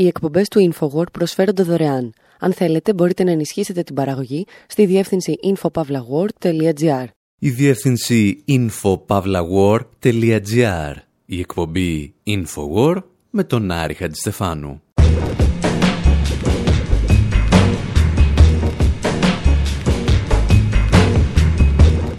Οι 0.00 0.06
εκπομπές 0.06 0.48
του 0.48 0.72
InfoWord 0.72 1.12
προσφέρονται 1.12 1.62
δωρεάν. 1.62 2.12
Αν 2.38 2.52
θέλετε, 2.52 2.94
μπορείτε 2.94 3.24
να 3.24 3.30
ενισχύσετε 3.30 3.82
την 3.82 3.94
παραγωγή 3.94 4.46
στη 4.66 4.86
διεύθυνση 4.86 5.34
infopavlagor.gr. 5.44 7.04
Η 7.38 7.50
διεύθυνση 7.50 8.44
infopavlagor.gr. 8.48 10.94
Η 11.26 11.38
εκπομπή 11.38 12.14
InfoWord 12.26 13.02
με 13.30 13.44
τον 13.44 13.70
Άρη 13.70 13.94
Χατζηστεφάνου. 13.94 14.82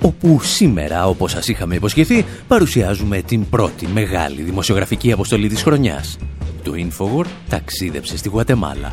όπου 0.02 0.40
σήμερα, 0.42 1.08
όπως 1.08 1.32
σας 1.32 1.48
είχαμε 1.48 1.76
υποσχεθεί, 1.76 2.26
παρουσιάζουμε 2.48 3.22
την 3.22 3.50
πρώτη 3.50 3.88
μεγάλη 3.88 4.42
δημοσιογραφική 4.42 5.12
αποστολή 5.12 5.50
της 5.50 5.64
χρονιάς. 5.64 6.18
Το 6.64 6.72
Infowar 6.76 7.26
ταξίδεψε 7.50 8.18
στη 8.18 8.30
Γουατεμάλα. 8.30 8.92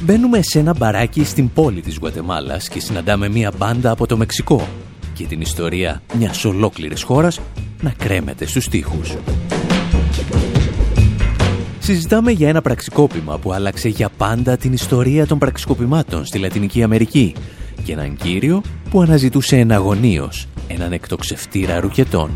Μπαίνουμε 0.00 0.40
σε 0.42 0.58
ένα 0.58 0.74
μπαράκι 0.74 1.24
στην 1.24 1.52
πόλη 1.52 1.80
της 1.80 1.96
Γουατεμάλας 1.96 2.68
και 2.68 2.80
συναντάμε 2.80 3.28
μια 3.28 3.52
μπάντα 3.58 3.90
από 3.90 4.06
το 4.06 4.16
Μεξικό 4.16 4.68
και 5.14 5.24
την 5.24 5.40
ιστορία 5.40 6.02
μιας 6.18 6.44
ολόκληρης 6.44 7.02
χώρας 7.02 7.40
να 7.80 7.90
κρέμεται 7.90 8.46
στους 8.46 8.68
τοίχους. 8.68 9.16
Συζητάμε 11.78 12.30
για 12.30 12.48
ένα 12.48 12.62
πραξικόπημα 12.62 13.38
που 13.38 13.52
άλλαξε 13.52 13.88
για 13.88 14.08
πάντα 14.16 14.56
την 14.56 14.72
ιστορία 14.72 15.26
των 15.26 15.38
πραξικοπημάτων 15.38 16.24
στη 16.24 16.38
Λατινική 16.38 16.82
Αμερική 16.82 17.34
και 17.84 17.92
έναν 17.92 18.16
κύριο 18.16 18.62
που 18.90 19.00
αναζητούσε 19.00 19.56
εναγωνίως 19.58 20.46
έναν 20.68 20.92
εκτοξευτήρα 20.92 21.80
ρουκετών. 21.80 22.30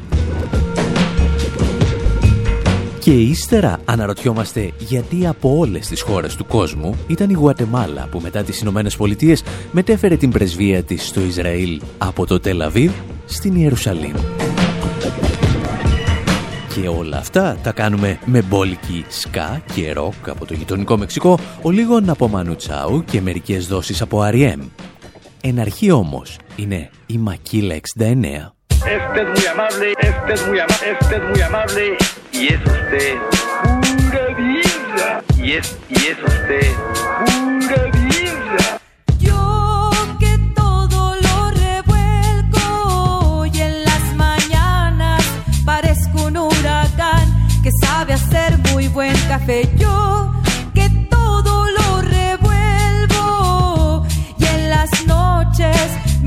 Και 3.08 3.14
ύστερα 3.14 3.78
αναρωτιόμαστε 3.84 4.72
γιατί 4.78 5.26
από 5.26 5.56
όλες 5.58 5.86
τις 5.86 6.00
χώρες 6.00 6.36
του 6.36 6.46
κόσμου 6.46 6.98
ήταν 7.06 7.30
η 7.30 7.32
Γουατεμάλα 7.32 8.08
που 8.10 8.20
μετά 8.20 8.42
τις 8.42 8.60
Ηνωμένες 8.60 8.96
Πολιτείες 8.96 9.42
μετέφερε 9.72 10.16
την 10.16 10.30
πρεσβεία 10.30 10.82
της 10.82 11.06
στο 11.06 11.20
Ισραήλ 11.20 11.80
από 11.98 12.26
το 12.26 12.40
Τελαβίβ 12.40 12.92
στην 13.24 13.54
Ιερουσαλήμ. 13.54 14.14
Και 16.74 16.88
όλα 16.88 17.16
αυτά 17.16 17.56
τα 17.62 17.72
κάνουμε 17.72 18.18
με 18.24 18.42
μπόλικη 18.42 19.04
σκά 19.08 19.62
και 19.74 19.92
ροκ 19.92 20.28
από 20.28 20.46
το 20.46 20.54
γειτονικό 20.54 20.96
Μεξικό, 20.96 21.38
ο 21.62 21.70
λίγων 21.70 22.10
από 22.10 22.28
Μανουτσάου 22.28 23.04
και 23.04 23.20
μερικές 23.20 23.66
δόσεις 23.66 24.00
από 24.00 24.20
Αριέμ. 24.20 24.60
Εν 25.40 25.60
αρχή 25.60 25.90
όμως 25.90 26.38
είναι 26.56 26.90
η 27.06 27.18
Μακίλα 27.18 27.74
69. 27.74 28.52
Este 28.98 29.20
es 29.22 29.28
muy 29.34 29.46
amable, 29.54 29.86
este 30.10 30.30
es 30.34 30.42
muy, 30.48 30.58
ama 30.64 30.76
este 30.92 31.14
es 31.18 31.22
muy 31.30 31.40
amable 31.48 32.17
y 32.40 32.46
es 32.46 32.60
usted 32.60 33.18
pura 33.82 34.26
vida. 34.36 35.22
Y 35.38 35.52
es, 35.54 35.76
y 35.88 35.94
es 35.94 36.18
usted 36.18 36.72
pura 37.24 37.84
vida. 37.92 38.80
Yo 39.18 39.90
que 40.20 40.38
todo 40.54 41.16
lo 41.16 41.50
revuelco 41.50 43.46
y 43.46 43.60
en 43.60 43.84
las 43.84 44.14
mañanas 44.14 45.24
parezco 45.64 46.24
un 46.26 46.36
huracán 46.36 47.48
que 47.62 47.70
sabe 47.82 48.12
hacer 48.12 48.58
muy 48.72 48.86
buen 48.88 49.16
café. 49.28 49.68
Yo 49.76 50.08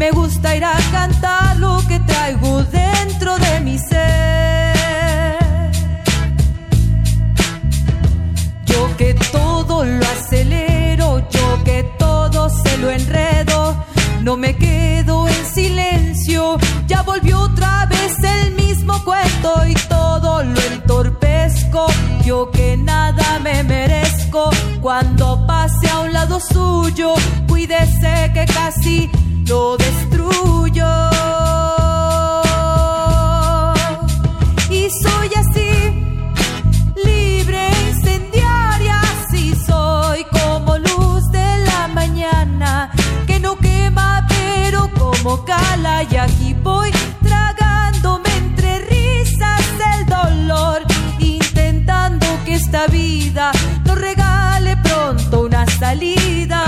Me 0.02 0.10
gusta 0.10 0.56
ir 0.56 0.66
a 0.66 0.74
cantar 0.92 1.58
lo 1.58 1.80
que 1.88 2.00
traigo 2.00 2.61
lo 9.86 10.06
acelero, 10.06 11.20
yo 11.30 11.64
que 11.64 11.84
todo 11.98 12.50
se 12.50 12.78
lo 12.78 12.90
enredo. 12.90 13.76
No 14.22 14.38
me 14.38 14.56
quedo 14.56 15.28
en 15.28 15.46
silencio, 15.46 16.58
ya 16.88 17.02
volvió 17.02 17.40
otra 17.40 17.88
vez 17.88 18.16
el 18.24 18.54
mismo 18.54 19.04
cuento 19.04 19.66
y 19.68 19.74
todo 19.90 20.44
lo 20.44 20.62
entorpezco. 20.62 21.88
Yo 22.24 22.52
que 22.52 22.78
nada 22.78 23.40
me 23.40 23.64
merezco 23.64 24.50
cuando 24.82 25.46
pase 25.48 25.90
a 25.90 26.00
un 26.02 26.14
lado 26.14 26.40
suyo, 26.40 27.14
cuídese 27.48 28.32
que 28.34 28.46
casi 28.46 29.10
lo 29.48 29.78
destruyo. 29.78 31.11
Como 45.62 45.70
cala 45.70 46.04
y 46.04 46.16
aquí 46.16 46.56
voy 46.62 46.92
tragándome 47.22 48.30
entre 48.38 48.80
risas 48.80 49.62
el 49.96 50.06
dolor, 50.06 50.84
intentando 51.20 52.26
que 52.46 52.56
esta 52.56 52.88
vida 52.88 53.52
nos 53.86 53.98
regale 54.00 54.78
pronto 54.78 55.42
una 55.42 55.66
salida. 55.68 56.64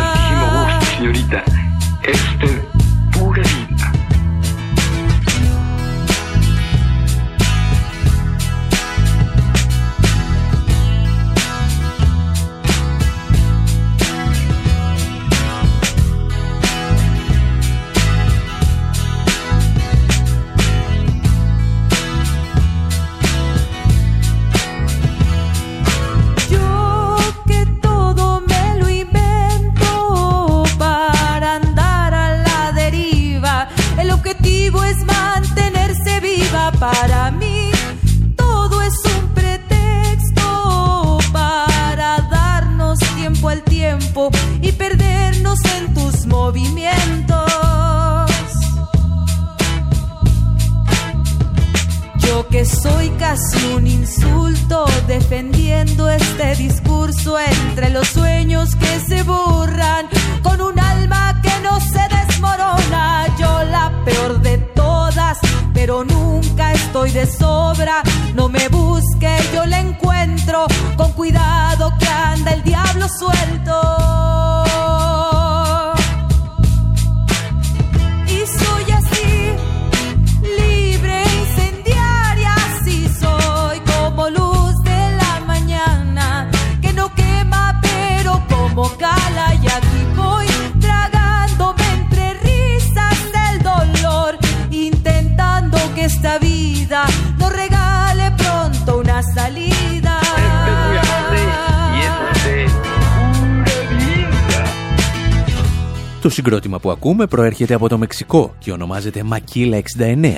Συγκρότημα 106.29 106.79
που 106.79 106.91
ακούμε 106.91 107.27
προέρχεται 107.27 107.73
από 107.73 107.89
το 107.89 107.97
Μεξικό 107.97 108.55
και 108.59 108.71
ονομάζεται 108.71 109.23
Μακίλα 109.23 109.81
69 109.97 110.35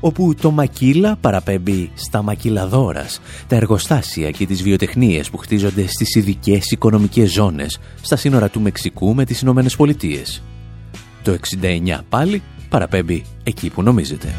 όπου 0.00 0.34
το 0.40 0.50
Μακίλα 0.50 1.16
παραπέμπει 1.16 1.90
στα 1.94 2.22
Μακίλαδόρας, 2.22 3.20
τα 3.46 3.56
εργοστάσια 3.56 4.30
και 4.30 4.46
τις 4.46 4.62
βιοτεχνίες 4.62 5.30
που 5.30 5.36
χτίζονται 5.36 5.86
στις 5.86 6.14
ειδικές 6.14 6.70
οικονομικές 6.70 7.32
ζώνες 7.32 7.78
στα 8.02 8.16
σύνορα 8.16 8.48
του 8.48 8.60
Μεξικού 8.60 9.14
με 9.14 9.24
τις 9.24 9.40
Ηνωμένες 9.40 9.76
Πολιτείες. 9.76 10.42
Το 11.22 11.32
69 11.32 12.00
πάλι 12.08 12.42
παραπέμπει 12.68 13.24
εκεί 13.42 13.70
που 13.70 13.82
νομίζετε. 13.82 14.34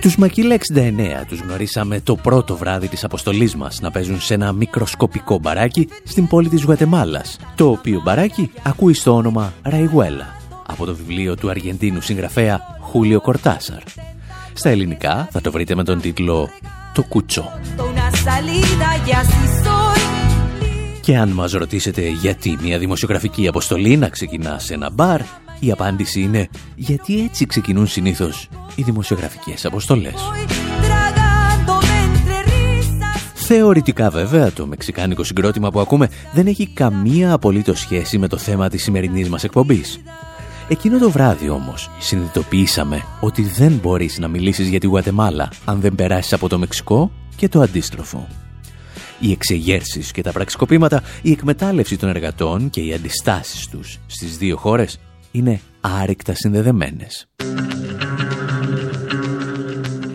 Τους 0.00 0.16
Μακίλα 0.16 0.56
69 0.74 1.24
τους 1.28 1.40
γνωρίσαμε 1.40 2.00
το 2.00 2.16
πρώτο 2.16 2.56
βράδυ 2.56 2.88
της 2.88 3.04
αποστολής 3.04 3.54
μας 3.54 3.80
να 3.80 3.90
παίζουν 3.90 4.20
σε 4.20 4.34
ένα 4.34 4.52
μικροσκοπικό 4.52 5.38
μπαράκι 5.38 5.88
στην 6.04 6.26
πόλη 6.26 6.48
της 6.48 6.62
Γουατεμάλας, 6.62 7.36
το 7.54 7.70
οποίο 7.70 8.00
μπαράκι 8.04 8.50
ακούει 8.62 8.94
στο 8.94 9.14
όνομα 9.14 9.52
Ραϊγουέλα, 9.62 10.26
από 10.66 10.84
το 10.84 10.94
βιβλίο 10.94 11.36
του 11.36 11.50
Αργεντίνου 11.50 12.00
συγγραφέα 12.00 12.60
Χούλιο 12.80 13.20
Κορτάσαρ. 13.20 13.82
Στα 14.52 14.68
ελληνικά 14.68 15.28
θα 15.30 15.40
το 15.40 15.50
βρείτε 15.50 15.74
με 15.74 15.84
τον 15.84 16.00
τίτλο 16.00 16.48
«Το 16.94 17.02
Κουτσό». 17.02 17.52
Και 21.00 21.16
αν 21.16 21.28
μας 21.28 21.52
ρωτήσετε 21.52 22.08
γιατί 22.08 22.58
μια 22.62 22.78
δημοσιογραφική 22.78 23.48
αποστολή 23.48 23.96
να 23.96 24.08
ξεκινά 24.08 24.58
σε 24.58 24.74
ένα 24.74 24.90
μπαρ, 24.90 25.20
η 25.60 25.70
απάντηση 25.70 26.20
είναι 26.20 26.48
γιατί 26.76 27.20
έτσι 27.20 27.46
ξεκινούν 27.46 27.86
συνήθως 27.86 28.48
οι 28.74 28.82
δημοσιογραφικές 28.82 29.64
αποστολές. 29.64 30.14
Θεωρητικά 33.34 34.10
βέβαια 34.10 34.52
το 34.52 34.66
μεξικάνικο 34.66 35.24
συγκρότημα 35.24 35.70
που 35.70 35.80
ακούμε 35.80 36.08
δεν 36.32 36.46
έχει 36.46 36.66
καμία 36.66 37.32
απολύτως 37.32 37.78
σχέση 37.78 38.18
με 38.18 38.28
το 38.28 38.36
θέμα 38.36 38.68
της 38.68 38.82
σημερινής 38.82 39.28
μας 39.28 39.44
εκπομπής. 39.44 40.00
Εκείνο 40.68 40.98
το 40.98 41.10
βράδυ 41.10 41.48
όμως 41.48 41.90
συνειδητοποιήσαμε 41.98 43.02
ότι 43.20 43.42
δεν 43.42 43.72
μπορείς 43.82 44.18
να 44.18 44.28
μιλήσεις 44.28 44.68
για 44.68 44.80
τη 44.80 44.86
Γουατεμάλα 44.86 45.52
αν 45.64 45.80
δεν 45.80 45.94
περάσεις 45.94 46.32
από 46.32 46.48
το 46.48 46.58
Μεξικό 46.58 47.10
και 47.36 47.48
το 47.48 47.60
αντίστροφο. 47.60 48.26
Οι 49.20 49.32
εξεγέρσεις 49.32 50.10
και 50.10 50.22
τα 50.22 50.32
πραξικοπήματα, 50.32 51.02
η 51.22 51.30
εκμετάλλευση 51.30 51.96
των 51.96 52.08
εργατών 52.08 52.70
και 52.70 52.80
οι 52.80 52.92
αντιστάσεις 52.94 53.68
τους 53.68 53.98
στις 54.06 54.36
δύο 54.36 54.56
χώρες 54.56 55.00
είναι 55.30 55.60
άρρηκτα 55.80 56.34
συνδεδεμένες. 56.34 57.28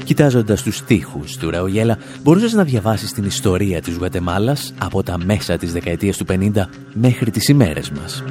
Κοιτάζοντας 0.04 0.62
τους 0.62 0.76
στίχους 0.76 1.38
του 1.38 1.50
Ραογέλα, 1.50 1.98
μπορούσες 2.24 2.54
να 2.54 2.64
διαβάσεις 2.64 3.14
την 3.14 3.24
ιστορία 3.24 3.82
της 3.82 3.96
Γουατεμάλας 3.96 4.74
από 4.78 5.04
τα 5.04 5.18
μέσα 5.26 5.58
της 5.58 5.72
δεκαετίας 5.72 6.18
του 6.18 6.26
50 6.26 6.70
μέχρι 6.94 7.32
τις 7.32 7.48
ημέρες 7.48 7.90
μας. 7.90 8.24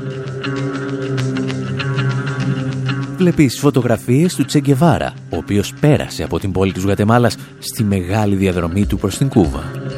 Βλέπεις 3.16 3.58
φωτογραφίες 3.58 4.34
του 4.34 4.44
Τσεγκεβάρα, 4.44 5.14
ο 5.30 5.36
οποίος 5.36 5.74
πέρασε 5.80 6.22
από 6.22 6.38
την 6.38 6.52
πόλη 6.52 6.72
της 6.72 6.82
Γουατεμάλας 6.82 7.36
στη 7.58 7.84
μεγάλη 7.84 8.36
διαδρομή 8.36 8.86
του 8.86 8.98
προς 8.98 9.16
την 9.16 9.28
Κούβα. 9.28 9.91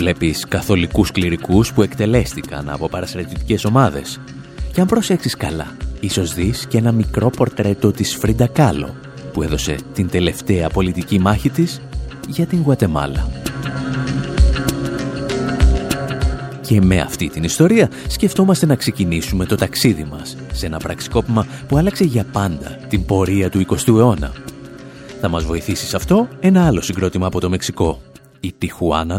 Βλέπεις 0.00 0.44
καθολικούς 0.48 1.10
κληρικούς 1.10 1.72
που 1.72 1.82
εκτελέστηκαν 1.82 2.68
από 2.68 2.88
παραστρατιωτικές 2.88 3.64
ομάδες. 3.64 4.20
Και 4.72 4.80
αν 4.80 4.86
προσέξεις 4.86 5.36
καλά, 5.36 5.76
ίσως 6.00 6.34
δεις 6.34 6.66
και 6.66 6.78
ένα 6.78 6.92
μικρό 6.92 7.30
πορτρέτο 7.30 7.90
της 7.90 8.16
Φρίντα 8.16 8.46
Κάλο, 8.46 8.94
που 9.32 9.42
έδωσε 9.42 9.76
την 9.94 10.08
τελευταία 10.08 10.68
πολιτική 10.68 11.18
μάχη 11.18 11.50
της 11.50 11.80
για 12.28 12.46
την 12.46 12.62
Γουατεμάλα. 12.62 13.30
Και 16.60 16.80
με 16.80 17.00
αυτή 17.00 17.28
την 17.28 17.42
ιστορία 17.42 17.90
σκεφτόμαστε 18.08 18.66
να 18.66 18.74
ξεκινήσουμε 18.74 19.44
το 19.44 19.54
ταξίδι 19.54 20.04
μας 20.04 20.36
σε 20.52 20.66
ένα 20.66 20.78
πραξικόπημα 20.78 21.46
που 21.68 21.76
άλλαξε 21.76 22.04
για 22.04 22.24
πάντα 22.32 22.78
την 22.88 23.04
πορεία 23.04 23.50
του 23.50 23.66
20ου 23.66 23.96
αιώνα. 23.96 24.32
Θα 25.20 25.28
μας 25.28 25.44
βοηθήσεις 25.44 25.88
σε 25.88 25.96
αυτό 25.96 26.28
ένα 26.40 26.66
άλλο 26.66 26.80
συγκρότημα 26.80 27.26
από 27.26 27.40
το 27.40 27.48
Μεξικό, 27.48 28.00
η 28.40 28.54
Τιχουάνα 28.58 29.18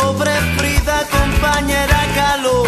Pobre 0.00 0.30
Frida, 0.56 1.04
compañera 1.10 2.00
Kahlo, 2.14 2.62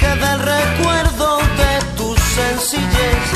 que 0.00 0.10
del 0.24 0.38
recuerdo 0.54 1.38
de 1.60 1.72
tu 1.96 2.14
sencillez 2.36 3.26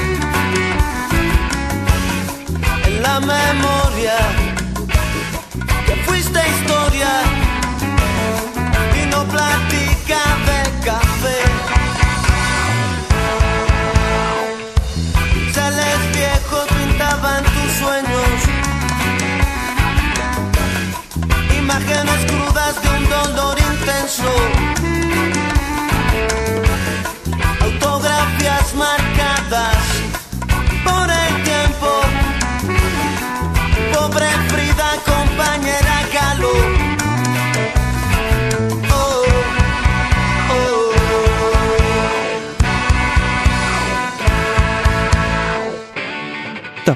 en 2.86 3.02
la 3.02 3.20
memoria 3.20 3.79
Νο. 21.79 21.85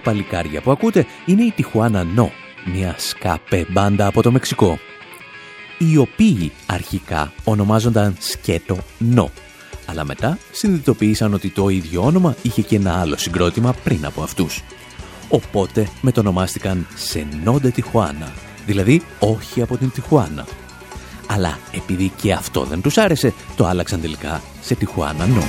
παλικάρια 0.10 0.62
που 0.62 0.72
ακούτε 0.72 1.06
είναι 1.26 1.44
η 1.44 1.52
Τιχουάνα 1.56 2.04
Νο, 2.04 2.32
μια 2.65 2.95
σκαπέ 2.99 3.67
μπάντα 3.71 4.07
από 4.07 4.23
το 4.23 4.33
Μεξικό, 4.33 4.79
οι 5.79 5.97
οποίοι 5.97 6.53
αρχικά 6.67 7.33
ονομάζονταν 7.45 8.17
Σκέτο 8.19 8.79
Νο, 8.99 9.31
αλλά 9.87 10.05
μετά 10.05 10.39
συνειδητοποίησαν 10.53 11.35
ότι 11.35 11.49
το 11.49 11.69
ίδιο 11.69 12.03
όνομα 12.03 12.37
είχε 12.43 12.63
και 12.63 12.77
ένα 12.77 13.01
άλλο 13.01 13.17
συγκρότημα 13.17 13.73
πριν 13.85 14.07
από 14.07 14.23
αυτούς. 14.23 14.63
Οπότε 15.29 15.89
μετονομάστηκαν 16.01 16.87
Σενόντε 16.95 17.69
Τιχουάνα, 17.69 18.33
δηλαδή 18.67 19.03
όχι 19.19 19.63
από 19.63 19.77
την 19.77 19.91
Τιχουάνα. 19.91 20.47
Αλλά 21.27 21.59
επειδή 21.73 22.13
και 22.23 22.33
αυτό 22.33 22.65
δεν 22.65 22.81
τους 22.81 22.99
άρεσε, 22.99 23.33
το 23.57 23.67
άλλαξαν 23.67 24.01
τελικά 24.01 24.43
σε 24.61 24.75
Τιχουάνα 24.75 25.27
Νο. 25.27 25.43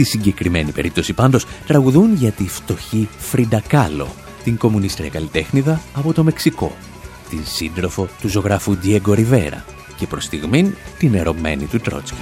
Στη 0.00 0.08
συγκεκριμένη 0.08 0.70
περίπτωση 0.70 1.12
πάντως 1.12 1.46
τραγουδούν 1.66 2.14
για 2.14 2.30
τη 2.30 2.48
φτωχή 2.48 3.08
Φρίντα 3.18 3.62
Κάλο, 3.66 4.08
την 4.44 4.56
κομμουνίστρια 4.56 5.08
καλλιτέχνηδα 5.08 5.80
από 5.94 6.12
το 6.12 6.24
Μεξικό, 6.24 6.76
την 7.30 7.40
σύντροφο 7.44 8.08
του 8.20 8.28
ζωγράφου 8.28 8.74
Διέγκο 8.74 9.14
Ριβέρα 9.14 9.64
και 9.96 10.06
προς 10.06 10.24
στιγμήν 10.24 10.74
την 10.98 11.14
ερωμένη 11.14 11.64
του 11.64 11.78
Τρότσκι. 11.78 12.16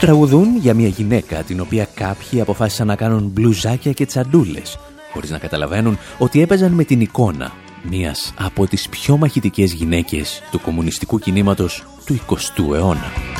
Τραγουδούν 0.00 0.56
για 0.56 0.74
μια 0.74 0.88
γυναίκα 0.88 1.42
την 1.42 1.60
οποία 1.60 1.88
κάποιοι 1.94 2.40
αποφάσισαν 2.40 2.86
να 2.86 2.96
κάνουν 2.96 3.30
μπλουζάκια 3.32 3.92
και 3.92 4.06
τσαντούλες, 4.06 4.78
χωρίς 5.12 5.30
να 5.30 5.38
καταλαβαίνουν 5.38 5.98
ότι 6.18 6.40
έπαιζαν 6.42 6.72
με 6.72 6.84
την 6.84 7.00
εικόνα 7.00 7.52
μιας 7.90 8.34
από 8.38 8.66
τις 8.66 8.88
πιο 8.88 9.16
μαχητικές 9.16 9.72
γυναίκες 9.72 10.42
του 10.50 10.60
κομμουνιστικού 10.60 11.18
κινήματος 11.18 11.84
του 12.04 12.20
20ου 12.28 12.74
αιώνα 12.74 13.33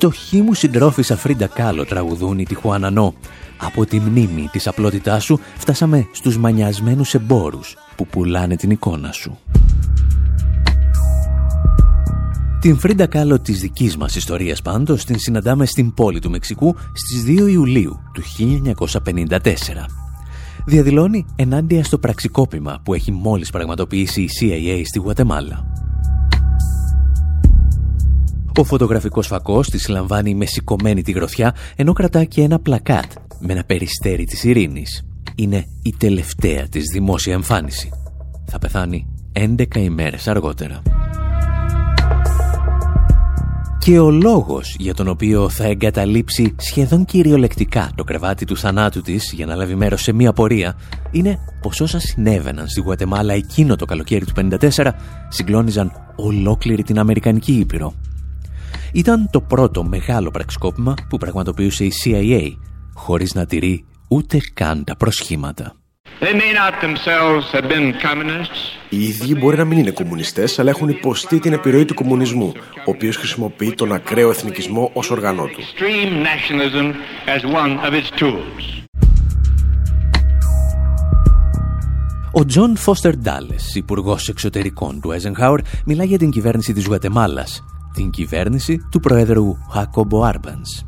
φτωχή 0.00 0.40
μου 0.40 0.54
συντρόφισσα 0.54 1.16
Φρίντα 1.16 1.46
Κάλο 1.46 1.84
τραγουδούν 1.84 2.38
οι 2.38 2.44
Tijuana 2.44 2.93
No. 2.93 3.14
Από 3.56 3.86
τη 3.86 4.00
μνήμη 4.00 4.48
της 4.52 4.66
απλότητάς 4.66 5.24
σου 5.24 5.40
φτάσαμε 5.56 6.08
στους 6.12 6.38
μανιασμένους 6.38 7.14
εμπόρους 7.14 7.76
που 7.96 8.06
πουλάνε 8.06 8.56
την 8.56 8.70
εικόνα 8.70 9.12
σου. 9.12 9.38
Την 12.60 12.78
Φρίντα 12.78 13.06
Κάλο 13.06 13.40
της 13.40 13.60
δικής 13.60 13.96
μας 13.96 14.16
ιστορίας 14.16 14.62
πάντως 14.62 15.04
την 15.04 15.18
συναντάμε 15.18 15.66
στην 15.66 15.94
πόλη 15.94 16.18
του 16.18 16.30
Μεξικού 16.30 16.76
στις 16.92 17.24
2 17.26 17.48
Ιουλίου 17.50 18.00
του 18.12 18.22
1954. 18.22 19.38
Διαδηλώνει 20.66 21.26
ενάντια 21.36 21.84
στο 21.84 21.98
πραξικόπημα 21.98 22.80
που 22.84 22.94
έχει 22.94 23.12
μόλις 23.12 23.50
πραγματοποιήσει 23.50 24.22
η 24.22 24.28
CIA 24.40 24.82
στη 24.84 24.98
Γουατεμάλα. 24.98 25.69
Ο 28.60 28.64
φωτογραφικός 28.64 29.26
φακός 29.26 29.68
της 29.68 29.88
λαμβάνει 29.88 30.34
με 30.34 30.46
σηκωμένη 30.46 31.02
τη 31.02 31.12
γροθιά, 31.12 31.54
ενώ 31.76 31.92
κρατά 31.92 32.24
και 32.24 32.42
ένα 32.42 32.58
πλακάτ 32.58 33.12
με 33.38 33.52
ένα 33.52 33.64
περιστέρι 33.64 34.24
της 34.24 34.44
ειρήνης. 34.44 35.04
Είναι 35.34 35.64
η 35.82 35.94
τελευταία 35.98 36.68
της 36.68 36.82
δημόσια 36.92 37.32
εμφάνιση. 37.32 37.90
Θα 38.46 38.58
πεθάνει 38.58 39.06
11 39.32 39.76
ημέρες 39.76 40.28
αργότερα. 40.28 40.82
Και 43.78 43.98
ο 43.98 44.10
λόγος 44.10 44.76
για 44.78 44.94
τον 44.94 45.08
οποίο 45.08 45.48
θα 45.48 45.64
εγκαταλείψει 45.64 46.54
σχεδόν 46.58 47.04
κυριολεκτικά 47.04 47.90
το 47.94 48.04
κρεβάτι 48.04 48.44
του 48.44 48.56
θανάτου 48.56 49.00
της 49.00 49.32
για 49.32 49.46
να 49.46 49.54
λάβει 49.54 49.74
μέρος 49.74 50.02
σε 50.02 50.12
μία 50.12 50.32
πορεία 50.32 50.78
είναι 51.10 51.38
πως 51.62 51.80
όσα 51.80 51.98
συνέβαιναν 52.00 52.68
στη 52.68 52.80
Γουατεμάλα 52.80 53.34
εκείνο 53.34 53.76
το 53.76 53.84
καλοκαίρι 53.84 54.24
του 54.24 54.48
1954 54.76 54.90
συγκλώνιζαν 55.28 55.92
ολόκληρη 56.16 56.82
την 56.82 56.98
Αμερικανική 56.98 57.52
Ήπειρο. 57.52 57.94
Ήταν 58.92 59.28
το 59.30 59.40
πρώτο 59.40 59.84
μεγάλο 59.84 60.30
πραξικόπημα 60.30 60.94
που 61.08 61.18
πραγματοποιούσε 61.18 61.84
η 61.84 61.92
CIA 62.04 62.56
χωρίς 62.94 63.34
να 63.34 63.46
τηρεί 63.46 63.84
ούτε 64.08 64.38
καν 64.54 64.84
τα 64.84 64.96
προσχήματα. 64.96 65.74
Οι 68.88 69.04
ίδιοι 69.04 69.34
μπορεί 69.34 69.56
να 69.56 69.64
μην 69.64 69.78
είναι 69.78 69.90
κομμουνιστές, 69.90 70.58
αλλά 70.58 70.70
έχουν 70.70 70.88
υποστεί 70.88 71.38
την 71.38 71.52
επιρροή 71.52 71.84
του 71.84 71.94
κομμουνισμού, 71.94 72.52
ο 72.86 72.90
οποίος 72.90 73.16
χρησιμοποιεί 73.16 73.74
τον 73.74 73.92
ακραίο 73.92 74.30
εθνικισμό 74.30 74.90
ως 74.94 75.10
οργανό 75.10 75.46
του. 75.46 75.60
Ο 82.32 82.44
Τζον 82.44 82.76
Φώστερ 82.76 83.16
Ντάλες, 83.16 83.74
υπουργός 83.74 84.28
εξωτερικών 84.28 85.00
του 85.00 85.10
Eisenhower, 85.10 85.58
μιλά 85.84 86.04
για 86.04 86.18
την 86.18 86.30
κυβέρνηση 86.30 86.72
της 86.72 86.86
Γουατεμάλας, 86.86 87.64
την 87.94 88.10
κυβέρνηση 88.10 88.78
του 88.90 89.00
Προέδρου 89.00 89.56
Χάκομπο 89.70 90.22
Άρμπενς. 90.22 90.84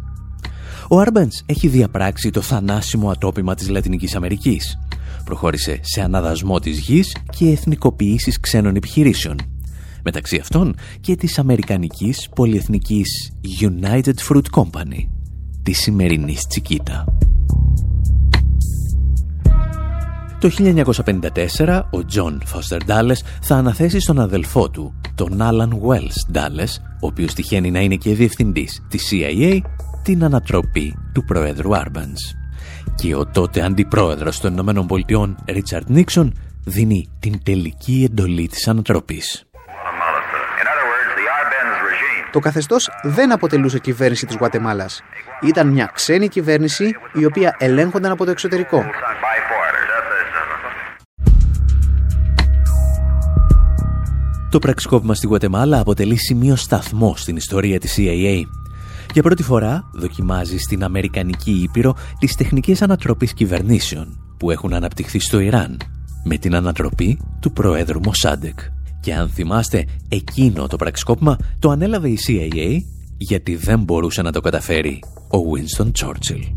Ο 0.89 0.99
Άρμπενς 0.99 1.43
έχει 1.47 1.69
διαπράξει 1.69 2.31
το 2.31 2.41
θανάσιμο 2.41 3.11
ατόπημα 3.11 3.55
της 3.55 3.69
Λατινικής 3.69 4.15
Αμερικής 4.15 4.79
προχώρησε 5.25 5.79
σε 5.83 6.01
αναδασμό 6.01 6.59
της 6.59 6.79
γης 6.79 7.17
και 7.37 7.49
εθνικοποιήσεις 7.49 8.41
ξένων 8.41 8.77
επιχειρήσεων. 8.77 9.37
Μεταξύ 10.05 10.37
αυτών 10.37 10.75
και 11.01 11.17
της 11.17 11.39
αμερικανικής 11.39 12.29
πολυεθνικής 12.35 13.33
United 13.61 14.15
Fruit 14.29 14.63
Company, 14.63 15.09
τη 15.63 15.73
σημερινή 15.73 16.37
Τσικίτα. 16.49 17.05
Το 20.43 20.51
1954 21.59 21.81
ο 21.91 22.05
Τζον 22.05 22.43
Φώστερ 22.45 22.85
Ντάλες 22.85 23.25
θα 23.43 23.55
αναθέσει 23.55 24.01
στον 24.01 24.21
αδελφό 24.21 24.71
του, 24.71 25.01
τον 25.15 25.43
Άλεν 25.43 25.79
Γουέλς 25.83 26.27
Ντάλες, 26.33 26.83
ο 27.01 27.07
οποίος 27.07 27.35
τυχαίνει 27.35 27.71
να 27.71 27.81
είναι 27.81 27.95
και 27.95 28.15
διευθυντής 28.15 28.83
της 28.89 29.11
CIA, 29.11 29.61
την 30.03 30.25
ανατροπή 30.25 30.95
του 31.15 31.25
Προέδρου 31.25 31.77
Άρμπενς 31.77 32.35
και 32.95 33.15
ο 33.15 33.27
τότε 33.27 33.63
αντιπρόεδρος 33.63 34.41
των 34.41 34.53
Ηνωμένων 34.53 34.87
Πολιτειών 34.87 35.37
Ρίτσαρντ 35.49 35.89
Νίξον 35.89 36.35
δίνει 36.65 37.09
την 37.19 37.43
τελική 37.43 38.07
εντολή 38.11 38.49
της 38.49 38.69
ανατροπής. 38.69 39.45
Το 42.33 42.39
καθεστώς 42.39 42.91
δεν 43.03 43.33
αποτελούσε 43.33 43.79
κυβέρνηση 43.79 44.27
της 44.27 44.37
Γουατεμάλας. 44.37 45.03
Ήταν 45.41 45.69
μια 45.69 45.91
ξένη 45.95 46.29
κυβέρνηση 46.29 46.97
η 47.13 47.25
οποία 47.25 47.57
ελέγχονταν 47.59 48.11
από 48.11 48.25
το 48.25 48.31
εξωτερικό. 48.31 48.85
Το 54.53 54.59
πραξικόπημα 54.59 55.15
στη 55.15 55.27
Γουατεμάλα 55.27 55.81
αποτελεί 55.81 56.17
σημείο 56.17 56.57
σταθμό 56.57 57.17
στην 57.17 57.37
ιστορία 57.37 57.79
της 57.79 57.95
CIA. 57.99 58.43
Για 59.13 59.23
πρώτη 59.23 59.43
φορά 59.43 59.91
δοκιμάζει 59.93 60.59
στην 60.59 60.85
Αμερικανική 60.85 61.51
Ήπειρο 61.51 61.97
τις 62.19 62.35
τεχνικές 62.35 62.83
ανατροπής 62.83 63.33
κυβερνήσεων 63.33 64.35
που 64.39 64.51
έχουν 64.51 64.73
αναπτυχθεί 64.73 65.19
στο 65.19 65.39
Ιράν 65.39 65.77
με 66.25 66.37
την 66.37 66.55
ανατροπή 66.55 67.21
του 67.41 67.53
Προέδρου 67.53 68.01
Μοσάντεκ. 68.01 68.59
Και 69.01 69.15
αν 69.15 69.29
θυμάστε, 69.29 69.87
εκείνο 70.09 70.67
το 70.67 70.77
πραξικόπημα 70.77 71.37
το 71.59 71.71
ανέλαβε 71.71 72.09
η 72.09 72.19
CIA 72.27 72.83
γιατί 73.17 73.57
δεν 73.57 73.81
μπορούσε 73.81 74.23
να 74.23 74.33
το 74.33 74.41
καταφέρει 74.41 75.03
ο 75.31 75.39
Winston 75.53 75.91
Churchill. 76.01 76.53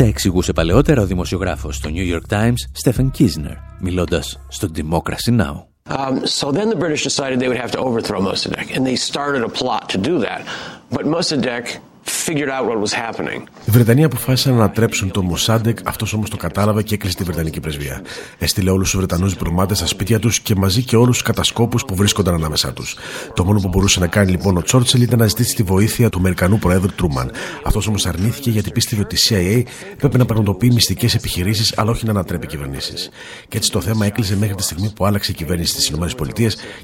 Τα 0.00 0.06
εξηγούσε 0.06 0.52
παλαιότερα 0.52 1.02
ο 1.02 1.06
δημοσιογράφος 1.06 1.76
στο 1.76 1.90
New 1.92 2.14
York 2.14 2.34
Times, 2.34 2.54
Stephen 2.84 3.10
Kisner, 3.18 3.56
μιλώντας 3.80 4.40
στο 4.48 4.68
Democracy 4.76 5.40
Now! 5.40 5.64
Um, 5.94 6.26
so 6.26 6.50
then 6.52 6.68
the 6.70 6.80
British 6.84 7.02
decided 7.02 7.40
they 7.40 7.48
would 7.48 7.62
have 7.64 7.72
to 7.72 7.80
overthrow 7.88 8.20
Mossadegh, 8.28 8.68
and 8.76 8.86
they 8.86 8.96
started 8.96 9.42
a 9.42 9.52
plot 9.60 9.84
to 9.94 9.98
do 10.10 10.14
that. 10.26 10.40
But 10.96 11.04
Mossadegh 11.14 11.66
Οι 13.64 13.70
Βρετανοί 13.70 14.04
αποφάσισαν 14.04 14.54
να 14.54 14.58
ανατρέψουν 14.58 15.10
τον 15.10 15.24
Μοσάντεκ, 15.24 15.78
αυτός 15.84 16.12
όμως 16.12 16.30
το 16.30 16.36
κατάλαβε 16.36 16.82
και 16.82 16.94
έκλεισε 16.94 17.16
τη 17.16 17.24
Βρετανική 17.24 17.60
πρεσβεία. 17.60 18.02
Έστειλε 18.38 18.70
όλους 18.70 18.90
τους 18.90 18.98
Βρετανούς 18.98 19.32
διπλωμάτε 19.32 19.74
στα 19.74 19.86
σπίτια 19.86 20.18
τους 20.18 20.40
και 20.40 20.54
μαζί 20.54 20.82
και 20.82 20.96
όλους 20.96 21.16
τους 21.16 21.26
κατασκόπους 21.26 21.84
που 21.84 21.94
βρίσκονταν 21.94 22.34
ανάμεσά 22.34 22.72
τους. 22.72 22.96
Το 23.34 23.44
μόνο 23.44 23.60
που 23.60 23.68
μπορούσε 23.68 24.00
να 24.00 24.06
κάνει 24.06 24.30
λοιπόν 24.30 24.56
ο 24.56 24.62
Τσόρτσελ 24.62 25.02
ήταν 25.02 25.18
να 25.18 25.26
ζητήσει 25.26 25.54
τη 25.54 25.62
βοήθεια 25.62 26.08
του 26.08 26.18
Αμερικανού 26.18 26.58
Προέδρου 26.58 26.92
Τρούμαν. 26.94 27.30
Αυτός 27.64 27.86
όμως 27.86 28.06
αρνήθηκε 28.06 28.50
γιατί 28.50 28.70
πίστευε 28.70 29.02
ότι 29.02 29.14
η 29.14 29.18
CIA 29.28 29.62
πρέπει 29.98 30.18
να 30.18 30.24
πραγματοποιεί 30.24 30.70
μυστικές 30.72 31.14
επιχειρήσεις, 31.14 31.74
αλλά 31.76 31.90
όχι 31.90 32.04
να 32.04 32.10
ανατρέπει 32.10 32.46
κυβερνήσεις. 32.46 33.10
Και 33.48 33.56
έτσι 33.56 33.70
το 33.70 33.80
θέμα 33.80 34.06
έκλεισε 34.06 34.36
μέχρι 34.36 34.54
τη 34.54 34.62
στιγμή 34.62 34.92
που 34.96 35.04
άλλαξε 35.04 35.30
η 35.30 35.34
κυβέρνηση 35.34 35.72
στις 35.72 35.88
ΗΠΑ 35.88 36.06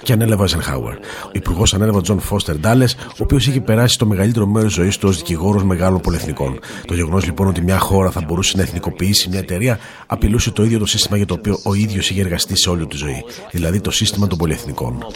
και 0.02 0.12
ανέλαβε 0.12 0.42
ο 0.42 0.46
Eisenhower. 0.46 0.94
Ο 1.26 1.30
υπουργός 1.32 1.74
ανέλαβε 1.74 1.98
ο 1.98 2.00
Τζον 2.00 2.20
Φώστερ 2.20 2.56
Ντάλες, 2.56 2.84
ο 3.08 3.18
οποίος 3.18 3.46
είχε 3.46 3.60
περάσει 3.60 3.98
το 3.98 4.06
μεγαλύτερο 4.06 4.46
μέρος 4.46 4.72
ζωής 4.72 4.98
του 4.98 5.05
ως 5.08 5.16
δικηγόρος 5.16 5.64
μεγάλων 5.64 6.00
πολυεθνικών. 6.00 6.58
Το 6.86 6.94
γεγονός 6.94 7.24
λοιπόν 7.24 7.46
ότι 7.46 7.60
μια 7.60 7.78
χώρα 7.78 8.10
θα 8.10 8.20
μπορούσε 8.26 8.56
να 8.56 8.62
εθνικοποιήσει 8.62 9.28
μια 9.28 9.38
εταιρεία 9.38 9.78
απειλούσε 10.06 10.50
το 10.50 10.64
ίδιο 10.64 10.78
το 10.78 10.86
σύστημα 10.86 11.16
για 11.16 11.26
το 11.26 11.34
οποίο 11.34 11.60
ο 11.64 11.74
ίδιος 11.74 12.10
είχε 12.10 12.20
εργαστεί 12.20 12.56
σε 12.56 12.70
όλη 12.70 12.86
τη 12.86 12.96
ζωή. 12.96 13.24
Δηλαδή 13.50 13.80
το 13.80 13.90
σύστημα 13.90 14.26
των 14.26 14.38
πολυεθνικών. 14.38 15.06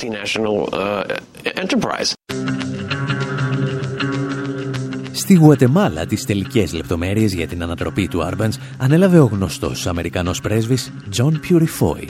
Στη 5.13 5.35
Γουατεμάλα 5.35 6.07
τις 6.07 6.25
τελικές 6.25 6.73
λεπτομέρειες 6.73 7.33
για 7.33 7.47
την 7.47 7.63
ανατροπή 7.63 8.09
του 8.09 8.23
Άρμπανς 8.23 8.59
ανέλαβε 8.79 9.19
ο 9.19 9.25
γνωστός 9.25 9.87
Αμερικανός 9.87 10.41
πρέσβης 10.41 10.93
John 11.17 11.33
Purifoy, 11.33 12.05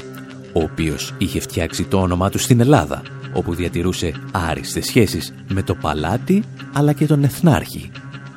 ο 0.52 0.62
οποίος 0.62 1.14
είχε 1.18 1.40
φτιάξει 1.40 1.84
το 1.84 2.00
όνομά 2.00 2.30
του 2.30 2.38
στην 2.38 2.60
Ελλάδα, 2.60 3.02
όπου 3.32 3.54
διατηρούσε 3.54 4.12
άριστες 4.32 4.86
σχέσεις 4.86 5.32
με 5.48 5.62
το 5.62 5.74
παλάτι 5.74 6.42
αλλά 6.72 6.92
και 6.92 7.06
τον 7.06 7.24
εθνάρχη 7.24 7.90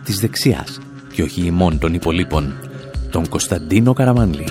της 0.04 0.20
δεξιάς 0.20 0.80
και 1.14 1.24
όχι 1.24 1.46
ημών 1.46 1.80
των 1.80 1.94
υπολείπων, 1.94 2.54
τον 3.10 3.30
Κωνσταντίνο 3.30 3.94
Καραμανλή. 3.94 4.48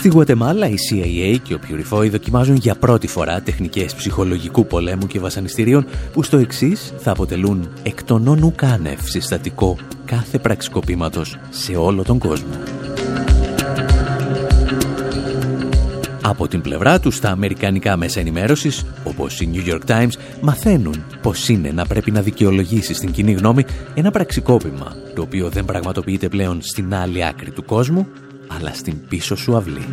Στη 0.00 0.08
Γουατεμάλα 0.08 0.68
η 0.68 0.74
CIA 0.90 1.38
και 1.42 1.54
ο 1.54 1.58
Purifoy 1.68 2.10
δοκιμάζουν 2.10 2.56
για 2.56 2.74
πρώτη 2.74 3.06
φορά 3.06 3.40
τεχνικές 3.40 3.94
ψυχολογικού 3.94 4.66
πολέμου 4.66 5.06
και 5.06 5.18
βασανιστήριων 5.18 5.86
που 6.12 6.22
στο 6.22 6.36
εξής 6.36 6.92
θα 6.98 7.10
αποτελούν 7.10 7.68
εκ 7.82 8.04
των 8.04 8.28
όνου 8.28 8.52
κάνευ 8.56 9.00
συστατικό 9.00 9.76
κάθε 10.04 10.38
πραξικοπήματος 10.38 11.38
σε 11.50 11.76
όλο 11.76 12.02
τον 12.02 12.18
κόσμο. 12.18 12.79
Από 16.30 16.48
την 16.48 16.60
πλευρά 16.60 17.00
τους, 17.00 17.20
τα 17.20 17.28
αμερικανικά 17.28 17.96
μέσα 17.96 18.20
ενημέρωσης, 18.20 18.84
όπως 19.04 19.40
η 19.40 19.50
New 19.54 19.72
York 19.72 19.80
Times, 19.86 20.12
μαθαίνουν 20.40 21.04
πως 21.22 21.48
είναι 21.48 21.70
να 21.70 21.86
πρέπει 21.86 22.10
να 22.10 22.20
δικαιολογήσεις 22.20 22.96
στην 22.96 23.10
κοινή 23.12 23.32
γνώμη 23.32 23.64
ένα 23.94 24.10
πραξικόπημα, 24.10 24.96
το 25.14 25.22
οποίο 25.22 25.48
δεν 25.48 25.64
πραγματοποιείται 25.64 26.28
πλέον 26.28 26.62
στην 26.62 26.94
άλλη 26.94 27.26
άκρη 27.26 27.50
του 27.50 27.64
κόσμου, 27.64 28.06
αλλά 28.56 28.74
στην 28.74 28.96
πίσω 29.08 29.36
σου 29.36 29.56
αυλή. 29.56 29.84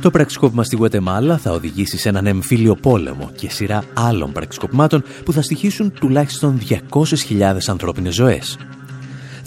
Το 0.00 0.10
πραξικόπημα 0.10 0.64
στη 0.64 0.76
Γουατεμάλα 0.76 1.38
θα 1.38 1.50
οδηγήσει 1.52 1.98
σε 1.98 2.08
έναν 2.08 2.26
εμφύλιο 2.26 2.74
πόλεμο 2.74 3.30
και 3.36 3.50
σειρά 3.50 3.84
άλλων 3.94 4.32
πραξικοπημάτων 4.32 5.02
που 5.24 5.32
θα 5.32 5.42
στοιχήσουν 5.42 5.92
τουλάχιστον 5.92 6.60
200.000 6.90 7.56
ανθρώπινες 7.66 8.14
ζωές. 8.14 8.56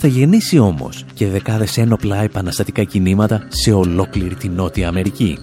Θα 0.01 0.07
γεννήσει 0.07 0.57
όμως 0.57 1.05
και 1.13 1.27
δεκάδες 1.27 1.77
ένοπλα 1.77 2.21
επαναστατικά 2.21 2.83
κινήματα 2.83 3.47
σε 3.47 3.71
ολόκληρη 3.71 4.35
την 4.35 4.51
Νότια 4.51 4.87
Αμερική. 4.87 5.37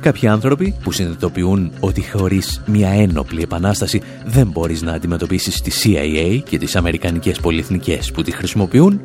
Κάποιοι 0.00 0.28
άνθρωποι 0.28 0.74
που 0.82 0.92
συνειδητοποιούν 0.92 1.72
ότι 1.80 2.10
χωρίς 2.10 2.62
μια 2.66 2.88
ένοπλη 2.88 3.42
επανάσταση 3.42 4.02
δεν 4.24 4.46
μπορείς 4.46 4.82
να 4.82 4.92
αντιμετωπίσεις 4.92 5.60
τη 5.60 5.70
CIA 5.84 6.42
και 6.48 6.58
τις 6.58 6.76
αμερικανικές 6.76 7.40
πολυεθνικές 7.40 8.10
που 8.10 8.22
τη 8.22 8.30
χρησιμοποιούν, 8.30 9.00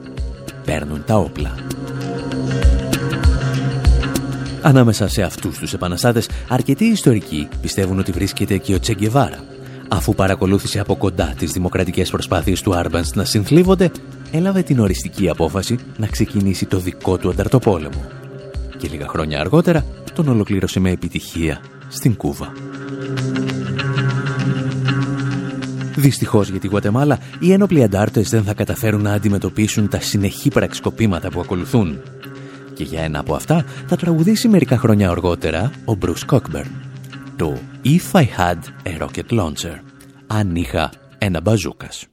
παίρνουν 0.66 1.04
τα 1.06 1.16
όπλα. 1.16 1.56
Ανάμεσα 4.62 5.08
σε 5.08 5.22
αυτούς 5.22 5.58
τους 5.58 5.74
επαναστάτες, 5.74 6.30
αρκετοί 6.48 6.86
ιστορικοί 6.86 7.48
πιστεύουν 7.62 8.00
ότι 8.00 8.12
βρίσκεται 8.12 8.58
και 8.58 8.74
ο 8.74 8.80
Τσεγκεβάρα, 8.80 9.44
αφού 9.88 10.16
παρακολούθησε 10.16 10.80
από 10.80 10.96
κοντά 10.96 11.34
τις 11.38 11.52
δημοκρατικές 11.52 12.10
προσπάθειες 12.10 12.62
του 12.62 12.76
Άρμπανς 12.76 13.14
να 13.14 13.26
συνθλίβονται, 13.26 13.92
έλαβε 14.32 14.62
την 14.62 14.80
οριστική 14.80 15.30
απόφαση 15.30 15.78
να 15.98 16.08
ξεκινήσει 16.08 16.66
το 16.66 16.80
δικό 16.80 17.18
του 17.18 17.30
ανταρτοπόλεμο. 17.30 18.08
Και 18.78 18.88
λίγα 18.88 19.08
χρόνια 19.08 19.40
αργότερα 19.40 19.86
τον 20.14 20.28
ολοκλήρωσε 20.28 20.80
με 20.80 20.90
επιτυχία 20.90 21.62
στην 21.88 22.16
Κούβα. 22.16 22.52
Δυστυχώς 25.96 26.50
για 26.50 26.60
τη 26.60 26.68
Γουατεμάλα, 26.68 27.20
οι 27.40 27.52
ένοπλοι 27.52 27.84
αντάρτες 27.84 28.30
δεν 28.30 28.44
θα 28.44 28.54
καταφέρουν 28.54 29.02
να 29.02 29.14
αντιμετωπίσουν 29.14 29.90
τα 29.90 30.00
συνεχή 30.00 30.50
πραξικοπήματα 30.50 31.30
που 31.30 31.40
ακολουθούν 31.40 32.02
Και 32.74 32.84
για 32.84 33.02
ένα 33.02 33.20
από 33.20 33.36
αυτά 33.36 33.66
θα 33.88 33.96
τραγουδήσει 33.96 34.48
μερικά 34.48 34.78
χρόνια 34.78 35.10
αργότερα 35.10 35.72
ο 35.86 35.98
Bruce 36.02 36.36
Cockburn. 36.36 36.70
Το 37.36 37.58
If 37.84 38.20
I 38.20 38.24
Had 38.24 38.60
a 38.84 39.02
Rocket 39.02 39.40
Launcher. 39.40 39.80
Αν 40.28 40.56
είχα 40.56 40.92
ένα 41.18 41.42
μπαζούκας. 41.42 42.08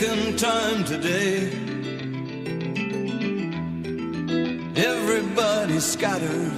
Second 0.00 0.38
time 0.38 0.82
today. 0.84 1.50
Everybody 4.74 5.78
scatters 5.78 6.49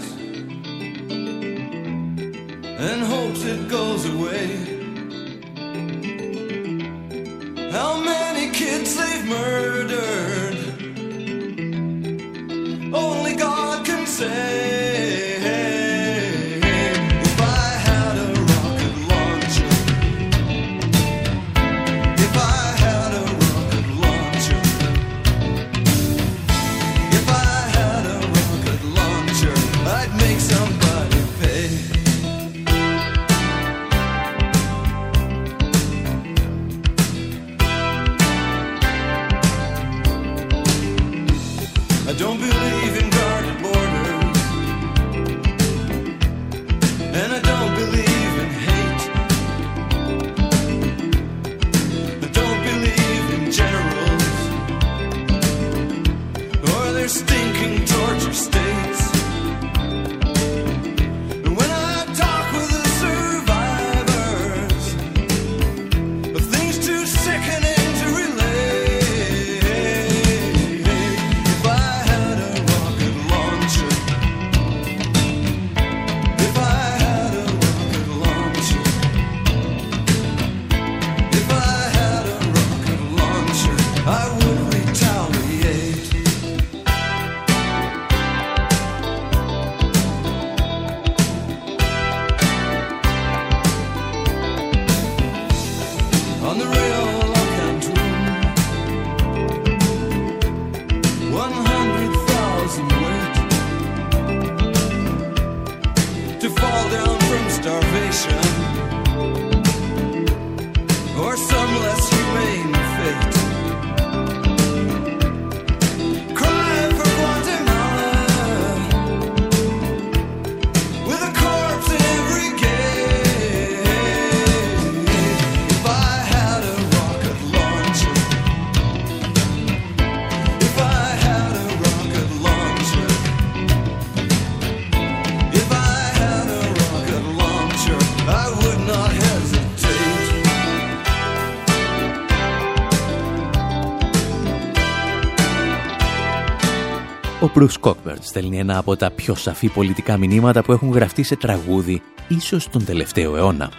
Bruce 147.54 147.80
Cockburn 147.80 148.16
στέλνει 148.20 148.58
ένα 148.58 148.78
από 148.78 148.96
τα 148.96 149.10
πιο 149.10 149.34
σαφή 149.34 149.68
πολιτικά 149.68 150.16
μηνύματα 150.16 150.62
που 150.62 150.72
έχουν 150.72 150.90
γραφτεί 150.90 151.22
σε 151.22 151.36
τραγούδι 151.36 152.02
ίσως 152.28 152.68
τον 152.68 152.84
τελευταίο 152.84 153.36
αιώνα. 153.36 153.70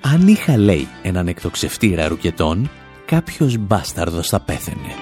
Αν 0.00 0.28
είχα, 0.28 0.56
λέει, 0.56 0.88
έναν 1.02 1.28
εκτοξευτήρα 1.28 2.08
ρουκετών, 2.08 2.70
κάποιος 3.04 3.56
μπάσταρδος 3.56 4.28
θα 4.28 4.40
πέθαινε. 4.40 4.94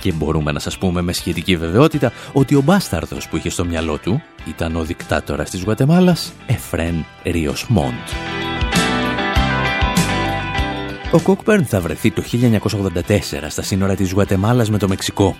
Και 0.00 0.12
μπορούμε 0.12 0.52
να 0.52 0.58
σας 0.58 0.78
πούμε 0.78 1.00
με 1.00 1.12
σχετική 1.12 1.56
βεβαιότητα 1.56 2.12
ότι 2.32 2.54
ο 2.54 2.60
μπάσταρδος 2.60 3.28
που 3.28 3.36
είχε 3.36 3.50
στο 3.50 3.64
μυαλό 3.64 3.98
του 3.98 4.22
ήταν 4.48 4.76
ο 4.76 4.82
δικτάτορας 4.82 5.50
της 5.50 5.62
Γουατεμάλας, 5.62 6.32
Εφρέν 6.46 7.04
Ρίος 7.22 7.66
Μόντ. 7.68 8.45
Ο 11.12 11.20
Κόκπερν 11.20 11.64
θα 11.64 11.80
βρεθεί 11.80 12.10
το 12.10 12.22
1984 12.32 13.46
στα 13.48 13.62
σύνορα 13.62 13.94
της 13.94 14.12
Γουατεμάλας 14.12 14.70
με 14.70 14.78
το 14.78 14.88
Μεξικό. 14.88 15.36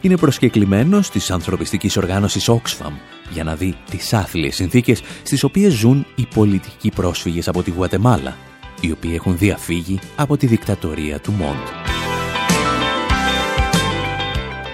Είναι 0.00 0.16
προσκεκλημένος 0.16 1.10
της 1.10 1.30
ανθρωπιστικής 1.30 1.96
οργάνωσης 1.96 2.50
Oxfam 2.50 2.92
για 3.30 3.44
να 3.44 3.54
δει 3.54 3.76
τις 3.90 4.12
άθλιες 4.12 4.54
συνθήκες 4.54 5.02
στις 5.22 5.42
οποίες 5.42 5.72
ζουν 5.72 6.06
οι 6.14 6.26
πολιτικοί 6.34 6.90
πρόσφυγες 6.90 7.48
από 7.48 7.62
τη 7.62 7.70
Γουατεμάλα, 7.70 8.36
οι 8.80 8.90
οποίοι 8.90 9.12
έχουν 9.14 9.38
διαφύγει 9.38 9.98
από 10.16 10.36
τη 10.36 10.46
δικτατορία 10.46 11.20
του 11.20 11.32
Μόντ. 11.32 11.66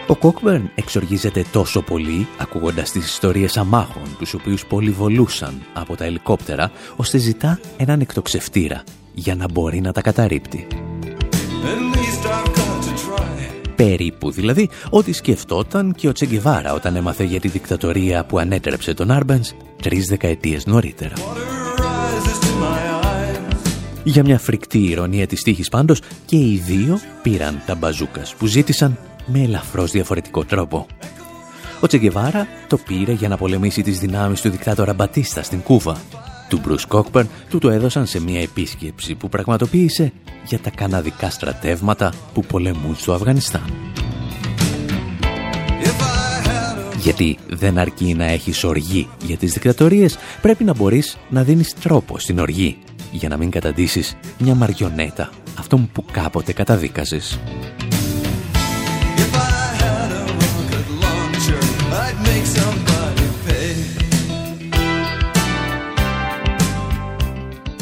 Ο 0.07 0.17
Κόκμπερν 0.17 0.71
εξοργίζεται 0.75 1.45
τόσο 1.53 1.83
πολύ 1.83 2.27
ακούγοντας 2.39 2.91
τις 2.91 3.07
ιστορίες 3.07 3.57
αμάχων 3.57 4.17
τους 4.19 4.35
οποίους 4.35 4.67
πολυβολούσαν 4.67 5.63
από 5.73 5.97
τα 5.97 6.05
ελικόπτερα 6.05 6.71
ώστε 6.97 7.19
ζητά 7.19 7.61
έναν 7.77 8.01
εκτοξευτήρα 8.01 8.83
για 9.15 9.35
να 9.35 9.47
μπορεί 9.53 9.81
να 9.81 9.93
τα 9.93 10.01
καταρρύπτει. 10.01 10.67
Περίπου 13.77 14.31
δηλαδή 14.31 14.69
ό,τι 14.91 15.13
σκεφτόταν 15.13 15.95
και 15.95 16.09
ο 16.09 16.13
Τσεγκεβάρα 16.13 16.73
όταν 16.73 16.97
έμαθε 16.97 17.25
για 17.25 17.41
τη 17.41 17.49
δικτατορία 17.49 18.25
που 18.25 18.39
ανέτρεψε 18.39 18.95
τον 18.95 19.11
Άρμπενς 19.11 19.53
τρεις 19.83 20.07
δεκαετίες 20.07 20.67
νωρίτερα. 20.67 21.13
Για 24.05 24.23
μια 24.23 24.39
φρικτή 24.39 24.79
ηρωνία 24.79 25.27
της 25.27 25.43
τύχης 25.43 25.69
πάντως 25.69 26.01
και 26.27 26.37
οι 26.37 26.63
δύο 26.67 26.99
πήραν 27.23 27.63
τα 27.67 27.75
μπαζούκας 27.75 28.35
που 28.35 28.47
ζήτησαν 28.47 28.99
με 29.27 29.43
ελαφρώς 29.43 29.91
διαφορετικό 29.91 30.45
τρόπο. 30.45 30.87
Ο 31.81 31.87
Τσεγκεβάρα 31.87 32.47
το 32.69 32.77
πήρε 32.77 33.13
για 33.13 33.29
να 33.29 33.37
πολεμήσει 33.37 33.83
τις 33.83 33.99
δυνάμεις 33.99 34.41
του 34.41 34.51
δικτάτορα 34.51 34.95
Μπατίστα 34.95 35.43
στην 35.43 35.61
Κούβα 35.61 35.97
του 36.51 36.61
Bruce 36.67 37.01
Cockburn 37.01 37.27
του 37.49 37.59
το 37.59 37.71
έδωσαν 37.71 38.07
σε 38.07 38.21
μια 38.21 38.41
επίσκεψη 38.41 39.15
που 39.15 39.29
πραγματοποίησε 39.29 40.13
για 40.47 40.59
τα 40.59 40.71
καναδικά 40.71 41.31
στρατεύματα 41.31 42.13
που 42.35 42.45
πολεμούν 42.45 42.97
στο 42.97 43.13
Αφγανιστάν. 43.13 43.73
Γιατί 47.01 47.39
δεν 47.49 47.79
αρκεί 47.79 48.15
να 48.15 48.25
έχεις 48.25 48.65
οργή 48.65 49.09
για 49.27 49.37
τις 49.37 49.53
δικτατορίες, 49.53 50.19
πρέπει 50.43 50.65
να 50.65 50.75
μπορείς 50.75 51.17
να 51.29 51.43
δίνεις 51.43 51.75
τρόπο 51.75 52.19
στην 52.19 52.39
οργή 52.39 52.79
για 53.13 53.29
να 53.29 53.37
μην 53.37 53.51
καταντήσεις 53.51 54.17
μια 54.39 54.55
μαριονέτα 54.55 55.31
αυτόν 55.59 55.91
που 55.93 56.05
κάποτε 56.13 56.53
καταδίκαζες. 56.53 57.39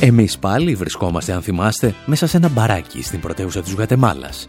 Εμείς 0.00 0.38
πάλι 0.38 0.74
βρισκόμαστε, 0.74 1.32
αν 1.32 1.42
θυμάστε, 1.42 1.94
μέσα 2.06 2.26
σε 2.26 2.36
ένα 2.36 2.48
μπαράκι 2.48 3.02
στην 3.02 3.20
πρωτεύουσα 3.20 3.62
της 3.62 3.72
Γουατεμάλας. 3.72 4.48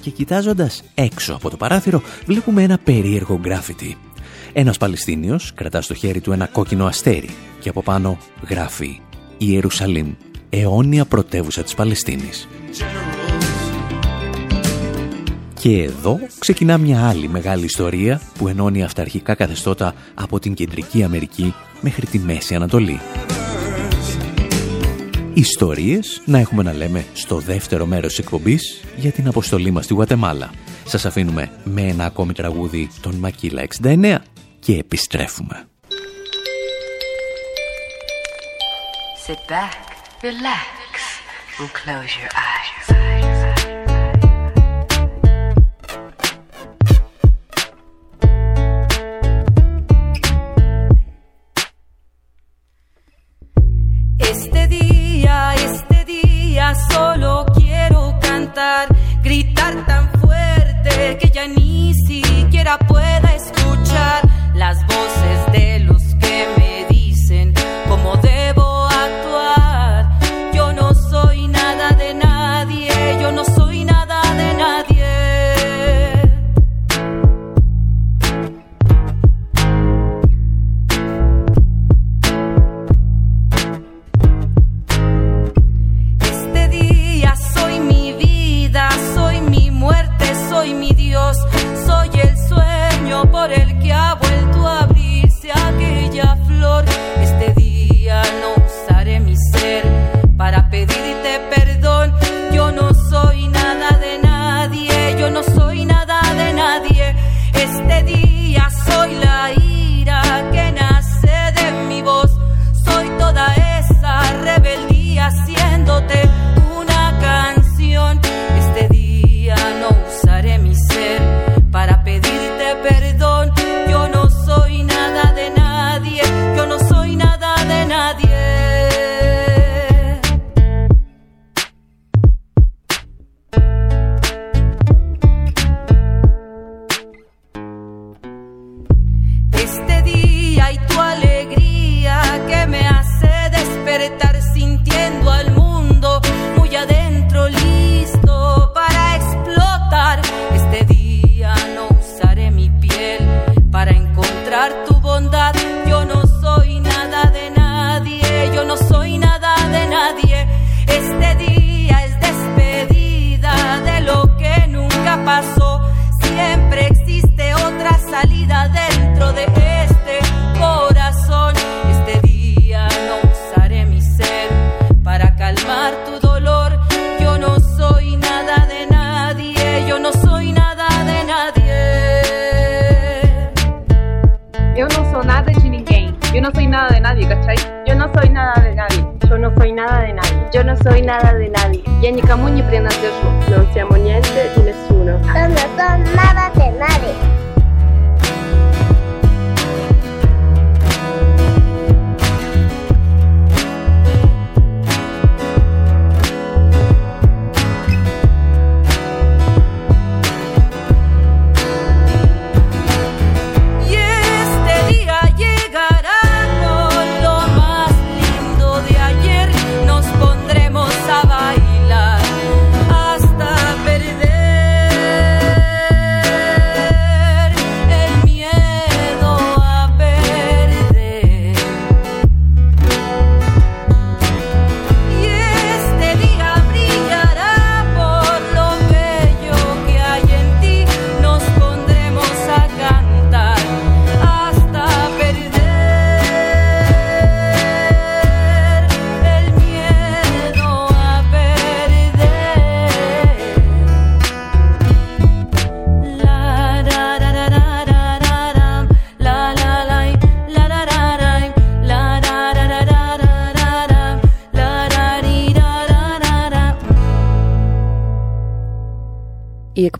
Και 0.00 0.10
κοιτάζοντας 0.10 0.82
έξω 0.94 1.34
από 1.34 1.50
το 1.50 1.56
παράθυρο, 1.56 2.02
βλέπουμε 2.26 2.62
ένα 2.62 2.78
περίεργο 2.78 3.38
γκράφιτι. 3.38 3.96
Ένας 4.52 4.78
Παλαιστίνιος 4.78 5.52
κρατά 5.54 5.80
στο 5.80 5.94
χέρι 5.94 6.20
του 6.20 6.32
ένα 6.32 6.46
κόκκινο 6.46 6.86
αστέρι 6.86 7.30
και 7.60 7.68
από 7.68 7.82
πάνω 7.82 8.18
γράφει 8.48 9.00
«Ιερουσαλήμ, 9.38 10.12
αιώνια 10.50 11.04
πρωτεύουσα 11.04 11.62
της 11.62 11.74
Παλαιστίνης». 11.74 12.48
Και 15.60 15.82
εδώ 15.82 16.18
ξεκινά 16.38 16.78
μια 16.78 17.08
άλλη 17.08 17.28
μεγάλη 17.28 17.64
ιστορία 17.64 18.20
που 18.38 18.48
ενώνει 18.48 18.82
αυταρχικά 18.82 19.34
καθεστώτα 19.34 19.94
από 20.14 20.38
την 20.38 20.54
Κεντρική 20.54 21.02
Αμερική 21.02 21.54
μέχρι 21.80 22.06
τη 22.06 22.18
Μέση 22.18 22.54
Ανατολή 22.54 23.00
ιστορίες 25.36 26.22
να 26.24 26.38
έχουμε 26.38 26.62
να 26.62 26.72
λέμε 26.72 27.04
στο 27.12 27.38
δεύτερο 27.38 27.86
μέρος 27.86 28.08
της 28.08 28.18
εκπομπής 28.18 28.84
για 28.96 29.12
την 29.12 29.28
αποστολή 29.28 29.70
μας 29.70 29.84
στη 29.84 29.94
Γουατεμάλα. 29.94 30.50
Σας 30.84 31.04
αφήνουμε 31.04 31.50
με 31.64 31.82
ένα 31.82 32.04
ακόμη 32.04 32.32
τραγούδι 32.32 32.88
των 33.00 33.14
Μακίλα 33.14 33.66
69 33.82 34.18
και 34.58 34.76
επιστρέφουμε. 34.76 35.68
Sit 39.26 39.42
back, 39.54 39.76
relax 40.22 40.94
and 41.60 41.70
close 41.80 42.12
your. 42.20 42.85
solo 56.96 57.44
quiero 57.54 58.18
cantar, 58.20 58.88
gritar 59.22 59.84
tan 59.86 60.08
fuerte 60.20 61.18
que 61.20 61.28
ya 61.30 61.46
ni 61.46 61.92
siquiera 62.06 62.78
pueda 62.78 63.34
escuchar 63.34 64.20
las 64.54 64.78
voces 64.86 65.52
de 65.52 65.80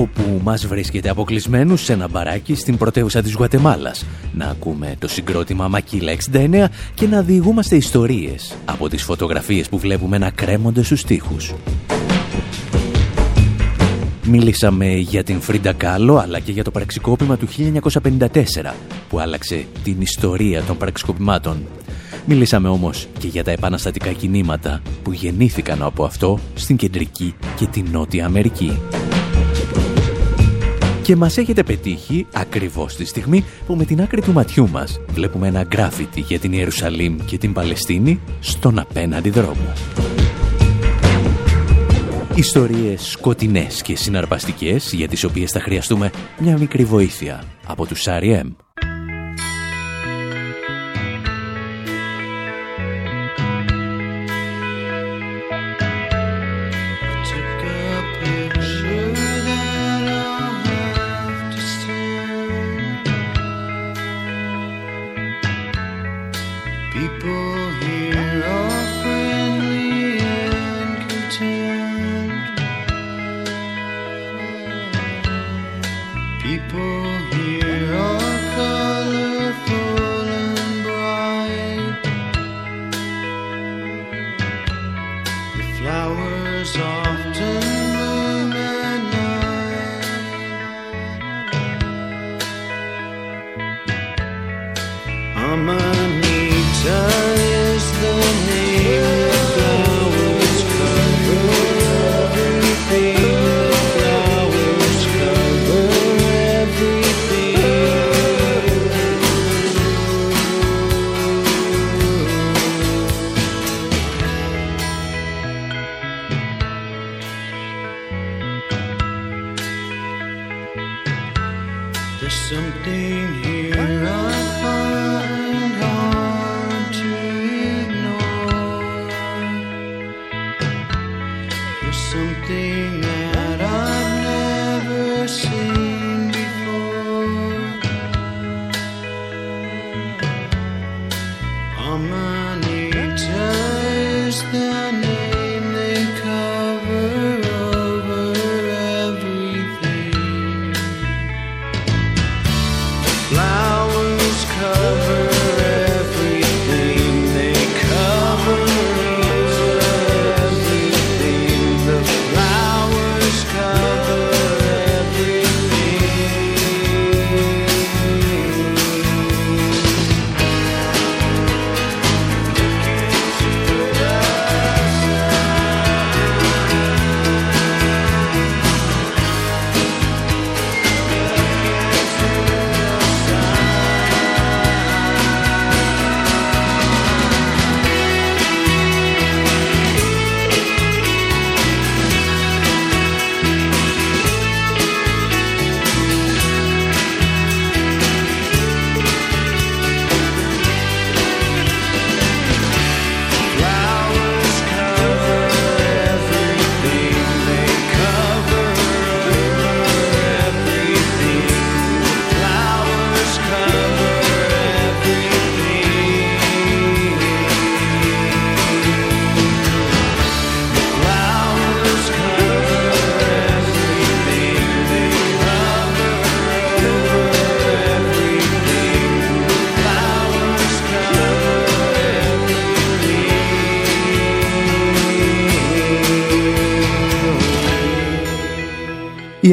όπου 0.00 0.40
μας 0.42 0.66
βρίσκεται 0.66 1.08
αποκλεισμένους 1.08 1.84
σε 1.84 1.92
ένα 1.92 2.08
μπαράκι 2.08 2.54
στην 2.54 2.76
πρωτεύουσα 2.76 3.22
της 3.22 3.32
Γουατεμάλας. 3.32 4.04
Να 4.34 4.46
ακούμε 4.46 4.94
το 4.98 5.08
συγκρότημα 5.08 5.68
Μακίλα 5.68 6.12
69 6.12 6.64
και 6.94 7.06
να 7.06 7.22
διηγούμαστε 7.22 7.76
ιστορίες 7.76 8.56
από 8.64 8.88
τις 8.88 9.02
φωτογραφίες 9.02 9.68
που 9.68 9.78
βλέπουμε 9.78 10.18
να 10.18 10.30
κρέμονται 10.30 10.82
στους 10.82 11.04
τοίχους. 11.04 11.54
Μίλησαμε 14.24 14.86
για 14.86 15.22
την 15.22 15.40
Φρίντα 15.40 15.72
Κάλο 15.72 16.16
αλλά 16.16 16.40
και 16.40 16.52
για 16.52 16.64
το 16.64 16.70
πραξικόπημα 16.70 17.36
του 17.36 17.48
1954 17.48 18.28
που 19.08 19.20
άλλαξε 19.20 19.66
την 19.82 20.00
ιστορία 20.00 20.62
των 20.62 20.76
πραξικοπημάτων. 20.76 21.66
Μίλησαμε 22.26 22.68
όμως 22.68 23.08
και 23.18 23.26
για 23.26 23.44
τα 23.44 23.50
επαναστατικά 23.50 24.12
κινήματα 24.12 24.82
που 25.02 25.12
γεννήθηκαν 25.12 25.82
από 25.82 26.04
αυτό 26.04 26.38
στην 26.54 26.76
Κεντρική 26.76 27.34
και 27.56 27.66
την 27.66 27.86
Νότια 27.90 28.26
Αμερική. 28.26 28.78
Και 31.08 31.16
μας 31.16 31.36
έχετε 31.36 31.62
πετύχει 31.62 32.26
ακριβώς 32.32 32.96
τη 32.96 33.04
στιγμή 33.04 33.44
που 33.66 33.74
με 33.74 33.84
την 33.84 34.00
άκρη 34.00 34.22
του 34.22 34.32
ματιού 34.32 34.68
μας 34.68 35.00
βλέπουμε 35.08 35.46
ένα 35.46 35.62
γκράφιτι 35.62 36.20
για 36.20 36.38
την 36.38 36.52
Ιερουσαλήμ 36.52 37.18
και 37.24 37.38
την 37.38 37.52
Παλαιστίνη 37.52 38.20
στον 38.40 38.78
απέναντι 38.78 39.30
δρόμο. 39.30 39.72
Ιστορίες 42.34 43.10
σκοτεινές 43.10 43.82
και 43.82 43.96
συναρπαστικές 43.96 44.92
για 44.92 45.08
τις 45.08 45.24
οποίες 45.24 45.50
θα 45.50 45.60
χρειαστούμε 45.60 46.10
μια 46.38 46.58
μικρή 46.58 46.84
βοήθεια 46.84 47.44
από 47.66 47.86
τους 47.86 48.04
R.E.M. 48.06 48.67
Οι 85.80 85.86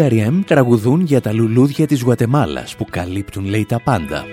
R.E.M. 0.09 0.41
τραγουδούν 0.45 1.01
για 1.01 1.21
τα 1.21 1.33
λουλούδια 1.33 1.87
της 1.87 2.01
Γουατεμάλας 2.01 2.75
που 2.75 2.85
καλύπτουν 2.89 3.45
λέει 3.45 3.65
τα 3.65 3.81
πάντα. 3.81 4.25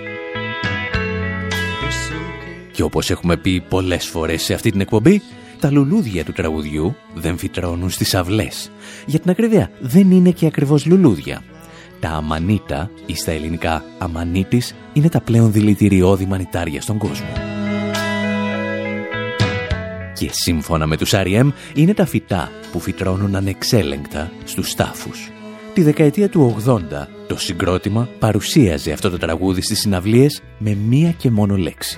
Και 2.71 2.83
όπως 2.83 3.09
έχουμε 3.09 3.37
πει 3.37 3.63
πολλές 3.69 4.05
φορές 4.05 4.43
σε 4.43 4.53
αυτή 4.53 4.71
την 4.71 4.81
εκπομπή, 4.81 5.21
τα 5.59 5.71
λουλούδια 5.71 6.23
του 6.23 6.31
τραγουδιού 6.31 6.95
δεν 7.13 7.37
φυτρώνουν 7.37 7.89
στις 7.89 8.15
αυλές. 8.15 8.71
Για 9.05 9.19
την 9.19 9.29
ακρίβεια 9.29 9.71
δεν 9.79 10.11
είναι 10.11 10.31
και 10.31 10.45
ακριβώς 10.45 10.85
λουλούδια. 10.85 11.43
Τα 11.99 12.09
αμανίτα 12.09 12.89
ή 13.05 13.15
στα 13.15 13.31
ελληνικά 13.31 13.83
αμανίτης 13.97 14.75
είναι 14.93 15.09
τα 15.09 15.21
πλέον 15.21 15.51
δηλητηριώδη 15.51 16.25
μανιτάρια 16.25 16.81
στον 16.81 16.97
κόσμο. 16.97 17.31
Και 20.13 20.29
σύμφωνα 20.31 20.87
με 20.87 20.97
τους 20.97 21.11
R.E.M. 21.13 21.51
είναι 21.75 21.93
τα 21.93 22.05
φυτά 22.05 22.51
που 22.71 22.79
φυτρώνουν 22.79 23.35
ανεξέλεγκτα 23.35 24.31
στους 24.43 24.75
τάφους. 24.75 25.31
Τη 25.73 25.81
δεκαετία 25.81 26.29
του 26.29 26.55
80 26.65 26.79
το 27.27 27.37
συγκρότημα 27.37 28.09
παρουσίαζε 28.19 28.91
αυτό 28.91 29.09
το 29.09 29.17
τραγούδι 29.17 29.61
στις 29.61 29.79
συναυλίες 29.79 30.41
με 30.57 30.75
μία 30.75 31.11
και 31.11 31.31
μόνο 31.31 31.57
λέξη. 31.57 31.97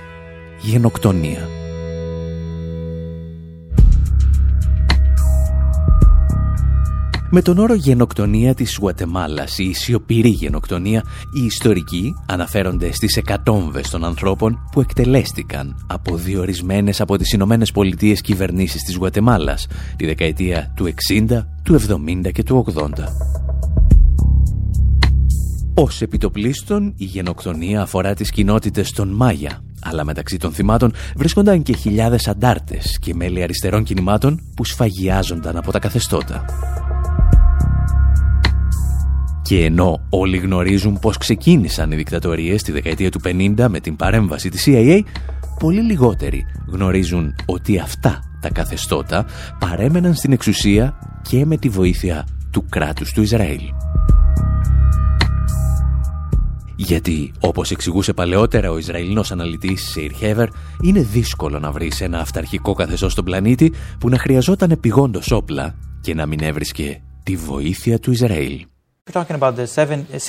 Γενοκτονία. 0.61 1.47
Με 7.29 7.41
τον 7.41 7.57
όρο 7.57 7.73
γενοκτονία 7.73 8.53
της 8.53 8.77
Γουατεμάλας 8.81 9.57
ή 9.57 9.73
σιωπηρή 9.73 10.29
γενοκτονία, 10.29 11.03
οι 11.39 11.45
ιστορικοί 11.45 12.13
αναφέρονται 12.27 12.91
στις 12.91 13.17
εκατόμβες 13.17 13.89
των 13.89 14.03
ανθρώπων 14.03 14.69
που 14.71 14.81
εκτελέστηκαν 14.81 15.85
από 15.88 16.15
διορισμένες 16.15 17.01
από 17.01 17.17
τις 17.17 17.31
Ηνωμένες 17.31 17.71
Πολιτείες 17.71 18.21
κυβερνήσεις 18.21 18.81
της 18.81 18.95
Γουατεμάλας 18.95 19.67
τη 19.95 20.05
δεκαετία 20.05 20.73
του 20.75 20.85
60, 20.85 21.47
του 21.63 21.73
70 21.73 22.31
και 22.31 22.43
του 22.43 22.65
80. 22.75 23.44
Ως 25.77 26.01
επιτοπλίστων, 26.01 26.93
η 26.97 27.05
γενοκτονία 27.05 27.81
αφορά 27.81 28.13
τις 28.13 28.31
κοινότητες 28.31 28.91
των 28.91 29.09
Μάγια, 29.09 29.63
αλλά 29.81 30.05
μεταξύ 30.05 30.38
των 30.38 30.51
θυμάτων 30.51 30.93
βρίσκονταν 31.15 31.63
και 31.63 31.75
χιλιάδες 31.75 32.27
αντάρτες 32.27 32.99
και 32.99 33.13
μέλη 33.13 33.43
αριστερών 33.43 33.83
κινημάτων 33.83 34.41
που 34.55 34.65
σφαγιάζονταν 34.65 35.57
από 35.57 35.71
τα 35.71 35.79
καθεστώτα. 35.79 36.45
Και 39.41 39.63
ενώ 39.63 40.05
όλοι 40.09 40.38
γνωρίζουν 40.38 40.99
πώς 40.99 41.17
ξεκίνησαν 41.17 41.91
οι 41.91 41.95
δικτατορίες 41.95 42.63
τη 42.63 42.71
δεκαετία 42.71 43.11
του 43.11 43.21
50 43.23 43.65
με 43.69 43.79
την 43.79 43.95
παρέμβαση 43.95 44.49
της 44.49 44.63
CIA, 44.67 44.99
πολύ 45.59 45.81
λιγότεροι 45.81 46.45
γνωρίζουν 46.67 47.35
ότι 47.45 47.79
αυτά 47.79 48.19
τα 48.41 48.49
καθεστώτα 48.49 49.25
παρέμεναν 49.59 50.15
στην 50.15 50.31
εξουσία 50.31 50.97
και 51.21 51.45
με 51.45 51.57
τη 51.57 51.69
βοήθεια 51.69 52.27
του 52.51 52.65
κράτους 52.69 53.11
του 53.11 53.21
Ισραήλ. 53.21 53.61
Γιατί, 56.75 57.31
όπως 57.39 57.71
εξηγούσε 57.71 58.13
παλαιότερα 58.13 58.71
ο 58.71 58.77
Ισραηλινός 58.77 59.31
αναλυτής 59.31 59.89
Σέιρ 59.89 60.13
Χέβερ, 60.13 60.47
είναι 60.81 61.01
δύσκολο 61.01 61.59
να 61.59 61.71
βρεις 61.71 62.01
ένα 62.01 62.19
αυταρχικό 62.19 62.73
καθεστώς 62.73 63.11
στον 63.11 63.25
πλανήτη 63.25 63.73
που 63.99 64.09
να 64.09 64.17
χρειαζόταν 64.17 64.71
επιγόντως 64.71 65.31
όπλα 65.31 65.75
και 66.01 66.13
να 66.13 66.25
μην 66.25 66.39
έβρισκε 66.41 67.01
τη 67.23 67.35
βοήθεια 67.35 67.99
του 67.99 68.11
Ισραήλ. 68.11 68.65
We're 69.07 69.21
talking 69.21 69.39
about 69.41 69.55
the 69.55 69.67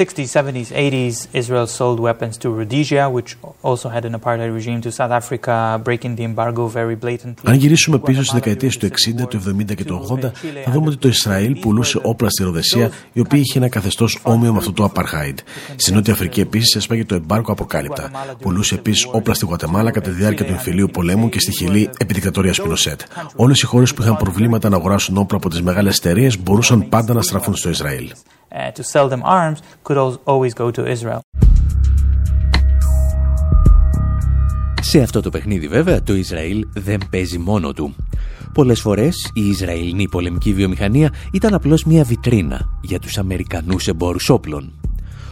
60s, 0.02 0.28
70s, 0.38 0.68
80s. 0.90 1.28
Israel 1.32 1.66
sold 1.66 1.98
weapons 1.98 2.36
to 2.42 2.50
Rhodesia, 2.50 3.08
which 3.16 3.30
also 3.62 3.88
had 3.88 4.04
an 4.04 4.12
apartheid 4.20 4.52
regime, 4.52 4.80
to 4.82 4.90
South 4.92 5.12
Africa, 5.20 5.80
breaking 5.82 6.16
the 6.16 6.24
embargo 6.24 6.66
very 6.66 6.96
blatantly. 7.04 7.44
Αν 7.44 7.54
γυρίσουμε 7.54 7.98
πίσω 7.98 8.20
στις 8.22 8.32
δεκαετίες 8.32 8.76
του 8.76 8.86
60, 8.86 9.26
του 9.28 9.36
70 9.36 9.74
και 9.74 9.84
του 9.84 10.06
80, 10.10 10.32
θα 10.64 10.70
δούμε 10.72 10.86
ότι 10.86 10.96
το 10.96 11.08
Ισραήλ 11.08 11.58
πουλούσε 11.58 12.00
όπλα 12.02 12.30
στη 12.30 12.42
Ροδεσία, 12.42 12.90
η 13.12 13.20
οποία 13.20 13.38
είχε 13.38 13.58
ένα 13.58 13.68
καθεστώς 13.68 14.18
όμοιο 14.22 14.52
με 14.52 14.58
αυτό 14.58 14.72
του 14.72 14.92
Apartheid. 14.94 15.34
Στη 15.76 15.92
Νότια 15.92 16.12
Αφρική 16.12 16.40
επίσης 16.40 16.74
έσπαγε 16.74 17.04
το 17.04 17.14
εμπάρκο 17.14 17.52
αποκάλυπτα. 17.52 18.10
Πουλούσε 18.40 18.74
επίσης 18.74 19.08
όπλα 19.12 19.34
στη 19.34 19.44
Γουατεμάλα 19.44 19.90
κατά 19.90 20.10
τη 20.10 20.16
διάρκεια 20.16 20.44
του 20.44 20.52
εμφυλίου 20.52 20.88
πολέμου 20.92 21.28
και 21.28 21.40
στη 21.40 21.52
Χιλή 21.52 21.90
επί 21.98 22.14
δικτατορία 22.14 22.54
Πινοσέτ. 22.62 23.00
Όλες 23.36 23.62
οι 23.62 23.66
χώρες 23.66 23.94
που 23.94 24.02
είχαν 24.02 24.16
προβλήματα 24.16 24.68
να 24.68 24.76
αγοράσουν 24.76 25.16
όπλα 25.16 25.36
από 25.38 25.48
τις 25.48 25.62
μεγάλες 25.62 25.96
εταιρείες 25.96 26.38
μπορούσαν 26.38 26.88
πάντα 26.88 27.14
να 27.14 27.22
στραφούν 27.22 27.56
στο 27.56 27.68
Ισραήλ. 27.68 28.10
Uh, 28.52 28.70
to 28.70 28.82
sell 28.82 29.08
them 29.08 29.22
arms 29.24 29.58
could 29.84 29.98
always 30.26 30.54
go 30.54 30.70
to 30.70 30.82
Israel. 30.86 31.20
Σε 34.80 35.00
αυτό 35.00 35.20
το 35.20 35.30
παιχνίδι 35.30 35.68
βέβαια 35.68 36.02
το 36.02 36.14
Ισραήλ 36.14 36.66
δεν 36.74 37.00
παίζει 37.10 37.38
μόνο 37.38 37.72
του. 37.72 37.94
Πολλές 38.52 38.80
φορές 38.80 39.30
η 39.34 39.48
Ισραηλινή 39.48 40.08
πολεμική 40.08 40.52
βιομηχανία 40.52 41.12
ήταν 41.32 41.54
απλώς 41.54 41.84
μια 41.84 42.04
βιτρίνα 42.04 42.68
για 42.82 42.98
τους 42.98 43.18
Αμερικανούς 43.18 43.88
εμπόρους 43.88 44.28
όπλων. 44.28 44.72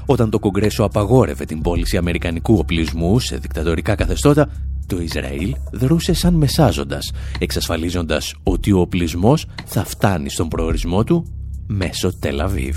Όταν 0.07 0.31
το 0.31 0.39
Κογκρέσο 0.39 0.85
απαγόρευε 0.85 1.45
την 1.45 1.61
πώληση 1.61 1.97
αμερικανικού 1.97 2.55
οπλισμού 2.59 3.19
σε 3.19 3.37
δικτατορικά 3.37 3.95
καθεστώτα, 3.95 4.49
το 4.87 5.01
Ισραήλ 5.01 5.55
δρούσε 5.73 6.13
σαν 6.13 6.35
μεσάζοντας, 6.35 7.13
εξασφαλίζοντας 7.39 8.35
ότι 8.43 8.73
ο 8.73 8.81
οπλισμός 8.81 9.47
θα 9.65 9.85
φτάνει 9.85 10.31
στον 10.31 10.49
προορισμό 10.49 11.05
του 11.05 11.27
μέσω 11.67 12.19
Τελαβίβ. 12.19 12.77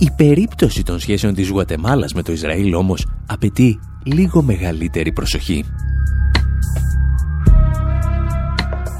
Η 0.00 0.10
περίπτωση 0.16 0.82
των 0.82 0.98
σχέσεων 0.98 1.34
της 1.34 1.48
Γουατεμάλας 1.48 2.12
με 2.12 2.22
το 2.22 2.32
Ισραήλ 2.32 2.74
όμως 2.74 3.06
απαιτεί 3.26 3.80
λίγο 4.04 4.42
μεγαλύτερη 4.42 5.12
προσοχή. 5.12 5.64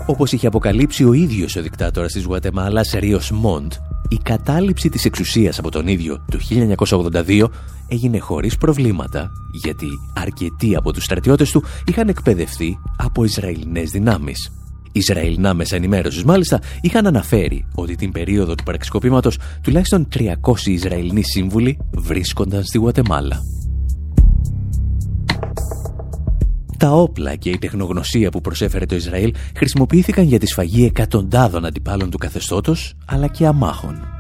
Όπως 0.07 0.33
είχε 0.33 0.47
αποκαλύψει 0.47 1.05
ο 1.05 1.13
ίδιος 1.13 1.57
ο 1.57 1.63
δικτάτορας 1.63 2.13
της 2.13 2.25
Γουατεμάλας, 2.25 2.93
Ρίος 2.93 3.31
Μοντ, 3.31 3.73
η 4.09 4.17
κατάληψη 4.23 4.89
της 4.89 5.05
εξουσίας 5.05 5.59
από 5.59 5.71
τον 5.71 5.87
ίδιο 5.87 6.25
το 6.31 6.39
1982 6.39 7.49
έγινε 7.89 8.19
χωρίς 8.19 8.57
προβλήματα, 8.57 9.31
γιατί 9.53 9.87
αρκετοί 10.15 10.77
από 10.77 10.93
τους 10.93 11.05
στρατιώτες 11.05 11.51
του 11.51 11.65
είχαν 11.87 12.09
εκπαιδευτεί 12.09 12.79
από 12.97 13.25
Ισραηλινές 13.25 13.91
δυνάμεις. 13.91 14.53
Ισραηλινά 14.93 15.55
μέσα 15.55 15.77
ενημέρωσης 15.77 16.25
μάλιστα 16.25 16.61
είχαν 16.81 17.07
αναφέρει 17.07 17.65
ότι 17.75 17.95
την 17.95 18.13
περίοδο 18.13 18.55
του 18.55 18.63
παραξικοπήματος 18.63 19.39
τουλάχιστον 19.63 20.09
300 20.15 20.33
Ισραηλινοί 20.65 21.23
σύμβουλοι 21.23 21.79
βρίσκονταν 21.91 22.65
στη 22.65 22.79
Γουατεμάλα. 22.79 23.41
Τα 26.79 26.91
όπλα 26.91 27.35
και 27.35 27.51
η 27.51 27.59
τεχνογνωσία 27.59 28.31
που 28.31 28.41
προσέφερε 28.41 28.87
το 28.87 28.95
Ισραήλ 28.95 29.35
χρησιμοποιήθηκαν 29.57 30.25
για 30.25 30.39
τη 30.39 30.47
σφαγή 30.47 30.85
εκατοντάδων 30.85 31.65
αντιπάλων 31.65 32.11
του 32.11 32.19
καθεστώτος, 32.19 32.95
αλλά 33.07 33.27
και 33.27 33.47
αμάχων. 33.47 34.18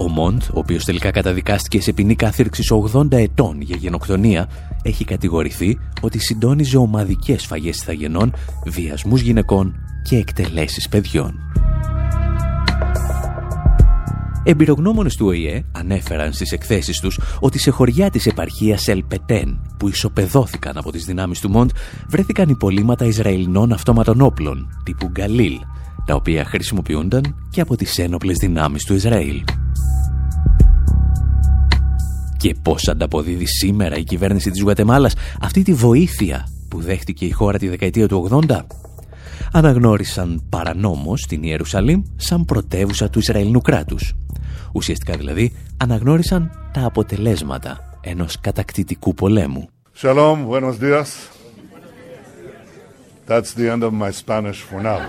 Ο 0.00 0.08
Μοντ, 0.08 0.42
ο 0.42 0.58
οποίος 0.58 0.84
τελικά 0.84 1.10
καταδικάστηκε 1.10 1.80
σε 1.80 1.92
ποινή 1.92 2.14
κάθυρξης 2.14 2.72
80 2.94 3.12
ετών 3.12 3.60
για 3.60 3.76
γενοκτονία, 3.76 4.48
έχει 4.82 5.04
κατηγορηθεί 5.04 5.78
ότι 6.00 6.18
συντόνιζε 6.18 6.76
ομαδικές 6.76 7.42
σφαγές 7.42 7.76
ηθαγενών, 7.76 8.32
βιασμούς 8.66 9.20
γυναικών 9.20 9.74
και 10.02 10.16
εκτελέσεις 10.16 10.88
παιδιών. 10.88 11.34
Εμπειρογνώμονες 14.44 15.16
του 15.16 15.26
ΟΗΕ 15.26 15.64
ανέφεραν 15.72 16.32
στις 16.32 16.52
εκθέσεις 16.52 17.00
τους 17.00 17.20
ότι 17.40 17.58
σε 17.58 17.70
χωριά 17.70 18.10
της 18.10 18.26
επαρχίας 18.26 18.88
Ελπετέν 18.88 19.60
που 19.78 19.88
ισοπεδώθηκαν 19.88 20.76
από 20.76 20.92
τις 20.92 21.04
δυνάμεις 21.04 21.40
του 21.40 21.50
Μοντ 21.50 21.70
βρέθηκαν 22.08 22.48
υπολείμματα 22.48 23.04
Ισραηλινών 23.04 23.72
αυτόματων 23.72 24.20
όπλων 24.20 24.68
τύπου 24.84 25.08
Γκαλίλ 25.08 25.58
τα 26.04 26.14
οποία 26.14 26.44
χρησιμοποιούνταν 26.44 27.34
και 27.50 27.60
από 27.60 27.76
τις 27.76 27.98
ένοπλες 27.98 28.36
δυνάμεις 28.36 28.84
του 28.84 28.94
Ισραήλ. 28.94 29.42
Και 32.40 32.54
πώς 32.62 32.88
ανταποδίδει 32.88 33.46
σήμερα 33.46 33.96
η 33.96 34.04
κυβέρνηση 34.04 34.50
της 34.50 34.60
Γουατεμάλας 34.62 35.14
αυτή 35.40 35.62
τη 35.62 35.72
βοήθεια 35.72 36.48
που 36.68 36.80
δέχτηκε 36.80 37.24
η 37.24 37.30
χώρα 37.30 37.58
τη 37.58 37.68
δεκαετία 37.68 38.08
του 38.08 38.44
80 38.48 38.60
αναγνώρισαν 39.52 40.42
παρανόμως 40.48 41.26
την 41.26 41.42
Ιερουσαλήμ 41.42 42.02
σαν 42.16 42.44
πρωτεύουσα 42.44 43.10
του 43.10 43.18
Ισραηλινού 43.18 43.60
κράτους. 43.60 44.12
Ουσιαστικά 44.72 45.16
δηλαδή 45.16 45.52
αναγνώρισαν 45.76 46.70
τα 46.72 46.84
αποτελέσματα 46.84 47.98
ενός 48.00 48.40
κατακτητικού 48.40 49.14
πολέμου. 49.14 49.68
Shalom, 50.02 50.46
buenos 50.48 50.78
días. 50.80 51.08
That's 53.26 53.52
the 53.58 53.68
end 53.72 53.82
of 53.82 53.92
my 53.92 54.10
Spanish 54.22 54.60
for 54.68 54.80
now. 54.82 55.00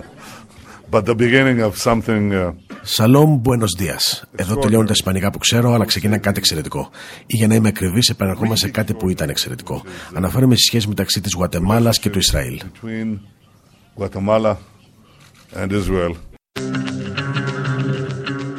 But 0.90 1.04
the 1.04 1.14
beginning 1.14 1.60
of 1.62 1.72
something... 1.76 2.34
Uh... 2.34 2.69
Σαλόμ, 2.82 3.42
buenos 3.44 3.82
días. 3.82 4.22
Εδώ 4.36 4.56
τελειώνουν 4.56 4.86
τα 4.86 4.92
ισπανικά 4.92 5.30
που 5.30 5.38
ξέρω, 5.38 5.72
αλλά 5.72 5.84
ξεκινά 5.84 6.18
κάτι 6.18 6.38
εξαιρετικό. 6.38 6.90
Ή 7.26 7.36
για 7.36 7.46
να 7.46 7.54
είμαι 7.54 7.68
ακριβής, 7.68 8.08
επαναρχόμαστε 8.08 8.66
σε 8.66 8.72
κάτι 8.72 8.94
που 8.94 9.08
ήταν 9.08 9.28
εξαιρετικό. 9.28 9.82
Αναφέρομαι 10.14 10.54
στη 10.54 10.62
σχέση 10.62 10.88
μεταξύ 10.88 11.20
της 11.20 11.32
Γουατεμάλας 11.36 11.98
και 11.98 12.10
του 12.10 12.18
Ισραήλ. 12.18 12.60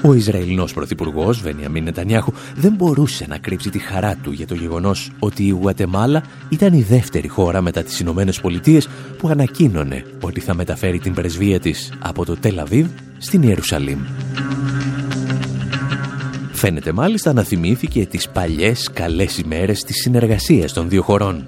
Guatemala 0.02 0.10
and 0.10 0.10
Israel. 0.10 0.10
Ο 0.10 0.14
Ισραηλινός 0.14 0.74
Πρωθυπουργός 0.74 1.42
Βενιαμίν 1.42 1.84
Νετανιάχου 1.84 2.34
δεν 2.56 2.74
μπορούσε 2.74 3.26
να 3.30 3.38
κρύψει 3.38 3.70
τη 3.70 3.80
χαρά 3.80 4.16
του 4.16 4.32
για 4.32 4.48
το 4.48 4.56
γεγονός 4.56 5.12
ότι 5.20 5.44
η 5.44 5.50
Γουατεμάλα 5.50 6.24
ήταν 6.50 6.74
η 6.74 6.82
δεύτερη 6.82 7.28
χώρα 7.28 7.62
μετά 7.62 7.84
τις 7.84 8.00
Ηνωμένες 8.00 8.42
Πολιτείες 8.42 8.88
που 9.18 9.28
ανακοίνωνε 9.28 10.04
ότι 10.22 10.40
θα 10.40 10.56
μεταφέρει 10.56 11.00
την 11.00 11.14
πρεσβεία 11.14 11.60
της 11.60 11.94
από 12.00 12.26
το 12.26 12.38
Τελαβίβ 12.38 12.88
στην 13.18 13.42
Ιερουσαλήμ. 13.42 14.00
Φαίνεται 16.52 16.92
μάλιστα 16.92 17.34
να 17.34 17.44
θυμήθηκε 17.44 18.06
τις 18.06 18.30
παλιές 18.30 18.90
καλές 18.94 19.38
ημέρες 19.38 19.84
της 19.84 20.02
συνεργασίας 20.02 20.73
των 20.73 20.90
δύο 20.90 21.02
χωρών 21.02 21.48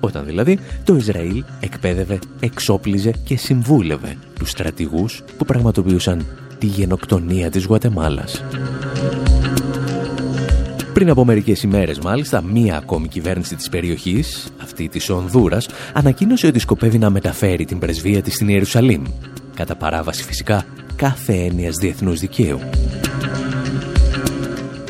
όταν 0.00 0.24
δηλαδή 0.24 0.58
το 0.84 0.94
Ισραήλ 0.94 1.44
εκπαίδευε, 1.60 2.18
εξόπλιζε 2.40 3.10
και 3.24 3.36
συμβούλευε 3.36 4.16
τους 4.38 4.50
στρατηγούς 4.50 5.22
που 5.38 5.44
πραγματοποιούσαν 5.44 6.26
τη 6.58 6.66
γενοκτονία 6.66 7.50
της 7.50 7.64
Γουατεμάλας. 7.64 8.44
Πριν 10.94 11.10
από 11.10 11.24
μερικές 11.24 11.62
ημέρες 11.62 11.98
μάλιστα, 11.98 12.42
μία 12.42 12.76
ακόμη 12.76 13.08
κυβέρνηση 13.08 13.54
της 13.56 13.68
περιοχής, 13.68 14.48
αυτή 14.62 14.88
της 14.88 15.10
Ονδούρας, 15.10 15.66
ανακοίνωσε 15.92 16.46
ότι 16.46 16.58
σκοπεύει 16.58 16.98
να 16.98 17.10
μεταφέρει 17.10 17.64
την 17.64 17.78
πρεσβεία 17.78 18.22
της 18.22 18.34
στην 18.34 18.48
Ιερουσαλήμ, 18.48 19.02
κατά 19.54 19.74
παράβαση 19.76 20.24
φυσικά 20.24 20.64
κάθε 20.96 21.32
έννοιας 21.32 21.74
διεθνούς 21.76 22.20
δικαίου. 22.20 22.58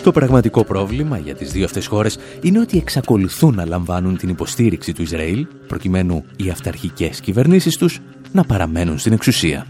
Το 0.03 0.12
πραγματικό 0.12 0.65
πρόβλημα 0.65 1.19
για 1.19 1.35
τις 1.35 1.53
δύο 1.53 1.65
αυτές 1.65 1.87
χώρες 1.87 2.19
είναι 2.41 2.59
ότι 2.59 2.79
εξακολουθούν 2.79 3.55
να 3.55 3.67
λαμβάνουν 3.67 4.17
την 4.17 4.29
υποστήριξη 4.29 4.93
του 4.93 5.03
Ισραήλ 5.03 5.47
προκειμένου 5.67 6.25
οι 6.37 6.51
αυταρχικές 6.51 7.21
κυβερνήσεις 7.21 7.77
τους 7.77 8.01
να 8.33 8.45
παραμένουν 8.45 8.99
στην 8.99 9.12
εξουσία. 9.12 9.67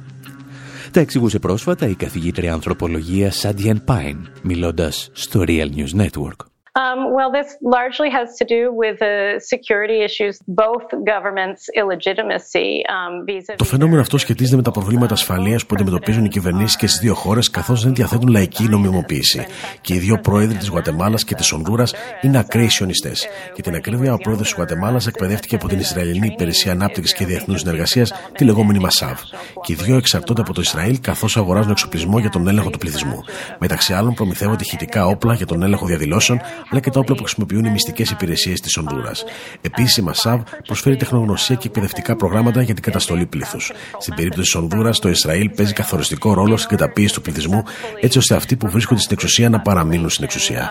Τα 0.94 1.00
εξηγούσε 1.00 1.38
πρόσφατα 1.38 1.88
η 1.88 1.94
καθηγήτρια 1.94 2.52
ανθρωπολογίας 2.52 3.36
Σάντιεν 3.36 3.84
Πάιν, 3.84 4.28
μιλώντας 4.42 5.10
στο 5.12 5.42
Real 5.46 5.68
News 5.76 6.00
Network. 6.00 6.53
Um, 6.82 7.00
well, 7.18 7.30
this 7.38 7.48
largely 7.76 8.10
has 8.18 8.28
to 8.40 8.44
do 8.56 8.62
with 8.82 8.96
the 8.98 9.16
security 9.52 9.98
issues, 10.08 10.34
both 10.64 10.86
governments' 11.12 11.64
illegitimacy 11.80 12.68
um, 12.96 13.24
vis-a-vis. 13.26 13.56
Το 13.56 13.64
φαινόμενο 13.64 14.00
αυτό 14.00 14.18
σχετίζεται 14.18 14.56
με 14.56 14.62
τα 14.62 14.70
προβλήματα 14.70 15.14
ασφαλείας 15.14 15.66
που 15.66 15.74
αντιμετωπίζουν 15.74 16.24
οι 16.24 16.28
κυβερνήσεις 16.28 16.76
και 16.76 16.86
στις 16.86 17.00
δύο 17.00 17.14
χώρες, 17.14 17.50
καθώς 17.50 17.84
δεν 17.84 17.94
διαθέτουν 17.94 18.28
λαϊκή 18.28 18.64
νομιμοποίηση. 18.64 19.46
Και 19.80 19.94
οι 19.94 19.98
δύο 19.98 20.18
πρόεδροι 20.18 20.56
της 20.56 20.68
Γουατεμάλας 20.68 21.24
και 21.24 21.34
της 21.34 21.52
Ονδούρας 21.52 21.94
είναι 22.20 22.38
ακραίοι 22.38 22.68
σιωνιστές. 22.68 23.28
Για 23.54 23.62
την 23.62 23.74
ακρίβεια, 23.74 24.12
ο 24.12 24.16
πρόεδρος 24.16 24.46
της 24.46 24.56
Γουατεμάλας 24.56 25.06
εκπαιδεύτηκε 25.06 25.54
από 25.54 25.68
την 25.68 25.78
Ισραηλινή 25.78 26.26
Υπηρεσία 26.26 26.72
Ανάπτυξης 26.72 27.14
και 27.14 27.24
Διεθνούς 27.24 27.60
Συνεργασίας, 27.60 28.12
τη 28.32 28.44
λεγόμενη 28.44 28.78
Μασάβ. 28.78 29.20
Και 29.60 29.72
οι 29.72 29.76
δύο 29.76 29.96
εξαρτώνται 29.96 30.40
από 30.40 30.52
το 30.52 30.60
Ισραήλ 30.60 31.00
καθώς 31.00 31.36
αγοράζουν 31.36 31.70
εξοπλισμό 31.70 32.18
για 32.18 32.30
τον 32.30 32.48
έλεγχο 32.48 32.70
του 32.70 32.78
πληθυσμού. 32.78 33.20
Μεταξύ 33.58 33.92
άλλων, 33.92 34.14
προμηθεύονται 34.14 34.62
ηχητικά 34.62 35.06
όπλα 35.06 35.34
για 35.34 35.46
τον 35.46 35.62
έλεγχο 35.62 35.86
διαδηλώσεων, 35.86 36.40
αλλά 36.70 36.80
και 36.80 36.90
τα 36.90 37.00
όπλα 37.00 37.14
που 37.14 37.22
χρησιμοποιούν 37.22 37.64
οι 37.64 37.70
μυστικές 37.70 38.10
υπηρεσίες 38.10 38.60
της 38.60 38.76
Ονδούρα. 38.76 39.12
Επίση, 39.60 40.00
η 40.00 40.04
Μασάβ 40.04 40.42
προσφέρει 40.66 40.96
τεχνογνωσία 40.96 41.56
και 41.56 41.66
εκπαιδευτικά 41.66 42.16
προγράμματα 42.16 42.62
για 42.62 42.74
την 42.74 42.82
καταστολή 42.82 43.26
πλήθους. 43.26 43.72
Στην 43.98 44.14
περίπτωση 44.14 44.42
της 44.42 44.54
Ονδούρα, 44.54 44.90
το 44.90 45.08
Ισραήλ 45.08 45.50
παίζει 45.50 45.72
καθοριστικό 45.72 46.34
ρόλο 46.34 46.56
στην 46.56 46.76
καταπίεση 46.76 47.14
του 47.14 47.20
πληθυσμού, 47.20 47.62
έτσι 48.00 48.18
ώστε 48.18 48.34
αυτοί 48.34 48.56
που 48.56 48.68
βρίσκονται 48.68 49.00
στην 49.00 49.12
εξουσία 49.12 49.48
να 49.48 49.60
παραμείνουν 49.60 50.08
στην 50.08 50.24
εξουσία. 50.24 50.70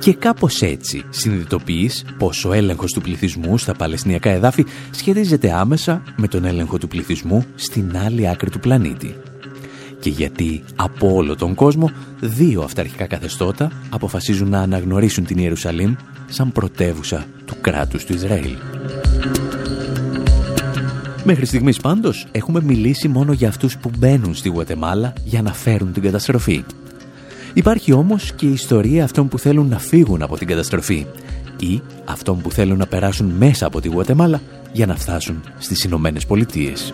Και 0.00 0.14
κάπως 0.14 0.62
έτσι 0.62 1.04
συνειδητοποιείς 1.10 2.04
πως 2.18 2.44
ο 2.44 2.52
έλεγχος 2.52 2.92
του 2.92 3.00
πληθυσμού 3.00 3.58
στα 3.58 3.74
Παλαιστινιακά 3.74 4.30
εδάφη 4.30 4.66
σχετίζεται 4.90 5.52
άμεσα 5.52 6.02
με 6.16 6.28
τον 6.28 6.44
έλεγχο 6.44 6.78
του 6.78 6.88
πληθυσμού 6.88 7.46
στην 7.54 7.96
άλλη 7.96 8.28
άκρη 8.28 8.50
του 8.50 8.60
πλανήτη. 8.60 9.29
Και 10.00 10.10
γιατί 10.10 10.62
από 10.76 11.14
όλο 11.14 11.36
τον 11.36 11.54
κόσμο 11.54 11.90
δύο 12.20 12.62
αυταρχικά 12.62 13.06
καθεστώτα 13.06 13.70
αποφασίζουν 13.90 14.48
να 14.48 14.60
αναγνωρίσουν 14.60 15.24
την 15.24 15.38
Ιερουσαλήμ 15.38 15.94
σαν 16.28 16.52
πρωτεύουσα 16.52 17.26
του 17.44 17.56
κράτους 17.60 18.04
του 18.04 18.12
Ισραήλ. 18.12 18.56
Μέχρι 21.24 21.46
στιγμής 21.46 21.80
πάντως 21.80 22.26
έχουμε 22.32 22.60
μιλήσει 22.62 23.08
μόνο 23.08 23.32
για 23.32 23.48
αυτούς 23.48 23.76
που 23.78 23.90
μπαίνουν 23.98 24.34
στη 24.34 24.48
Γουατεμάλα 24.48 25.12
για 25.24 25.42
να 25.42 25.52
φέρουν 25.52 25.92
την 25.92 26.02
καταστροφή. 26.02 26.64
Υπάρχει 27.54 27.92
όμως 27.92 28.32
και 28.32 28.46
η 28.46 28.52
ιστορία 28.52 29.04
αυτών 29.04 29.28
που 29.28 29.38
θέλουν 29.38 29.68
να 29.68 29.78
φύγουν 29.78 30.22
από 30.22 30.36
την 30.38 30.46
καταστροφή 30.46 31.06
ή 31.58 31.82
αυτών 32.04 32.40
που 32.40 32.50
θέλουν 32.50 32.78
να 32.78 32.86
περάσουν 32.86 33.26
μέσα 33.26 33.66
από 33.66 33.80
τη 33.80 33.88
Γουατεμάλα 33.88 34.40
για 34.72 34.86
να 34.86 34.96
φτάσουν 34.96 35.42
στις 35.58 35.84
Ηνωμένες 35.84 36.26
Πολιτείες. 36.26 36.92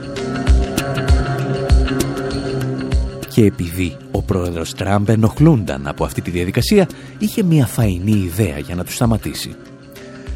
Και 3.37 3.45
επειδή 3.45 3.97
ο 4.11 4.23
πρόεδρος 4.23 4.75
Τραμπ 4.75 5.09
ενοχλούνταν 5.09 5.87
από 5.87 6.05
αυτή 6.05 6.21
τη 6.21 6.31
διαδικασία, 6.31 6.89
είχε 7.19 7.43
μια 7.43 7.67
φαϊνή 7.67 8.11
ιδέα 8.11 8.59
για 8.59 8.75
να 8.75 8.85
τους 8.85 8.95
σταματήσει. 8.95 9.55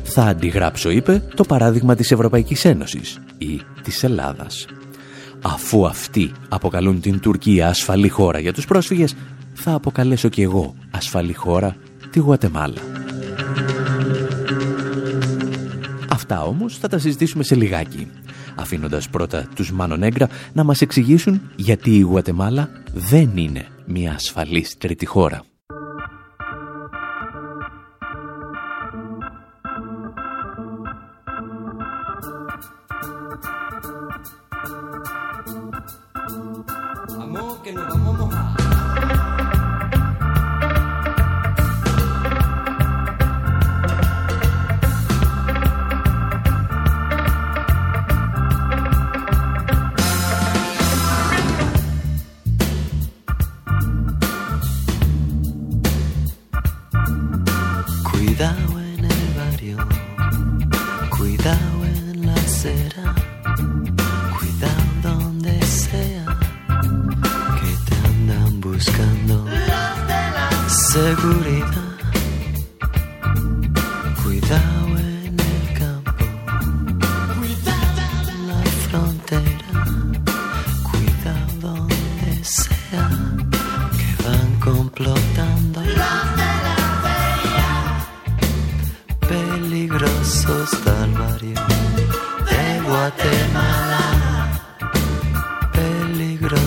Θα 0.03 0.23
αντιγράψω, 0.23 0.91
είπε, 0.91 1.23
το 1.35 1.45
παράδειγμα 1.45 1.95
της 1.95 2.11
Ευρωπαϊκής 2.11 2.65
Ένωσης 2.65 3.19
ή 3.39 3.61
της 3.83 4.05
Ελλάδας. 4.05 4.67
Αφού 5.43 5.87
αυτοί 5.87 6.33
αποκαλούν 6.49 7.01
την 7.01 7.21
Τουρκία 7.21 7.69
ασφαλή 7.69 8.09
χώρα 8.09 8.39
για 8.39 8.53
τους 8.53 8.65
πρόσφυγες, 8.65 9.15
θα 9.55 9.73
αποκαλέσω 9.73 10.29
και 10.29 10.43
εγώ 10.43 10.75
ασφαλή 10.91 11.35
χώρα 11.35 11.77
τη 12.11 12.19
Γουατεμάλα. 12.19 12.81
Αυτά 16.09 16.43
όμως 16.43 16.79
θα 16.79 16.89
τα 16.89 16.99
συζητήσουμε 16.99 17.45
σε 17.45 17.55
λιγάκι, 17.55 18.07
αφήνοντας 18.55 19.09
πρώτα 19.09 19.49
τους 19.55 19.73
Μάνο 19.73 19.97
να 20.53 20.65
μας 20.65 20.81
εξηγήσουν 20.81 21.41
γιατί 21.57 21.97
η 21.97 22.01
Γουατεμάλα 22.01 22.71
δεν 22.93 23.37
είναι 23.37 23.67
μια 23.87 24.13
ασφαλής 24.13 24.77
τρίτη 24.79 25.07
χώρα. 25.07 25.43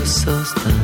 so 0.06 0.44
stunned. 0.44 0.83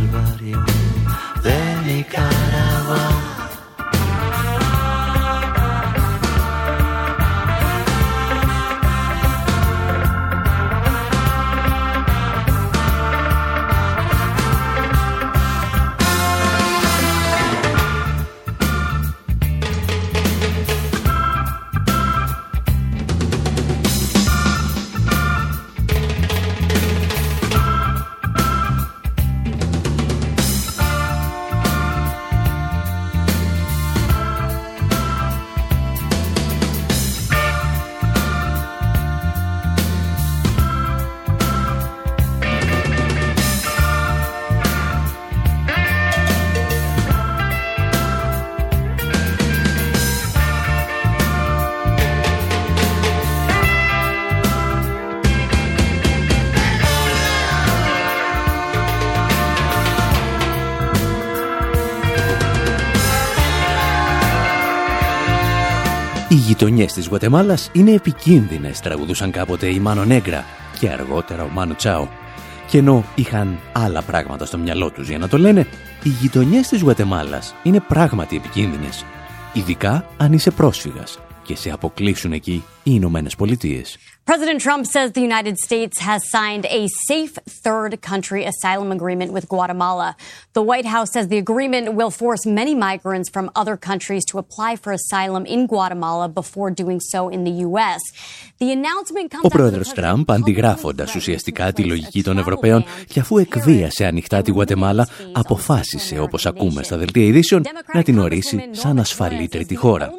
Γειτονιές 66.49 66.93
της 66.93 67.07
Γουατεμάλας 67.07 67.69
είναι 67.73 67.91
επικίνδυνες, 67.91 68.79
τραγουδούσαν 68.79 69.31
κάποτε 69.31 69.67
η 69.67 69.79
Μάνο 69.79 70.05
Νέγκρα 70.05 70.45
και 70.79 70.89
αργότερα 70.89 71.43
ο 71.43 71.47
Μάνο 71.47 71.73
Τσάο. 71.73 72.07
Και 72.67 72.77
ενώ 72.77 73.03
είχαν 73.15 73.59
άλλα 73.71 74.01
πράγματα 74.01 74.45
στο 74.45 74.57
μυαλό 74.57 74.89
τους 74.89 75.09
για 75.09 75.17
να 75.17 75.27
το 75.27 75.37
λένε, 75.37 75.67
οι 76.03 76.09
γειτονιές 76.09 76.67
της 76.67 76.81
Γουατεμάλας 76.81 77.55
είναι 77.63 77.79
πράγματι 77.87 78.35
επικίνδυνες. 78.35 79.05
Ειδικά 79.53 80.05
αν 80.17 80.33
είσαι 80.33 80.51
πρόσφυγας 80.51 81.19
και 81.49 81.55
σε 81.55 81.69
αποκλείσουν 81.71 82.31
εκεί 82.31 82.63
οι 82.83 82.91
Ηνωμένε 82.99 83.29
Πολιτείε. 83.37 83.81
President 84.31 84.59
Trump 84.67 84.83
says 84.95 85.07
the 85.19 85.25
United 85.31 85.55
States 85.67 85.95
has 86.09 86.21
signed 86.35 86.65
a 86.79 86.83
safe 87.11 87.33
third 87.65 87.91
country 88.09 88.41
asylum 88.53 88.89
agreement 88.97 89.29
with 89.35 89.45
Guatemala. 89.53 90.09
The 90.57 90.63
White 90.69 90.89
House 90.95 91.09
says 91.13 91.25
the 91.35 91.41
agreement 91.47 91.85
will 91.99 92.13
force 92.23 92.43
many 92.59 92.73
migrants 92.87 93.27
from 93.35 93.45
other 93.61 93.75
countries 93.89 94.23
to 94.29 94.35
apply 94.43 94.71
for 94.81 94.91
asylum 95.01 95.43
in 95.55 95.61
Guatemala 95.71 96.25
before 96.41 96.69
doing 96.81 96.99
so 97.11 97.19
in 97.35 97.41
the 97.47 97.55
U.S. 97.67 98.01
The 98.61 98.69
announcement 98.77 99.27
comes 99.33 99.43
Ο 99.43 99.47
πρόεδρος 99.47 99.93
Τραμπ, 99.93 100.31
αντιγράφοντας 100.31 101.15
ουσιαστικά 101.15 101.73
τη 101.73 101.83
λογική 101.83 102.23
των 102.23 102.37
Ευρωπαίων 102.37 102.85
και 103.07 103.19
αφού 103.19 103.37
εκβίασε 103.37 104.05
ανοιχτά 104.05 104.41
τη 104.41 104.51
Γουατεμάλα, 104.51 105.07
αποφάσισε, 105.31 106.19
όπως 106.19 106.45
ακούμε 106.45 106.83
στα 106.83 106.97
δελτία 106.97 107.25
ειδήσεων, 107.25 107.63
να 107.93 108.03
την 108.03 108.19
ορίσει 108.19 108.69
σαν 108.71 108.99
ασφαλή 108.99 109.47
τρίτη 109.47 109.75
χώρα. 109.75 110.18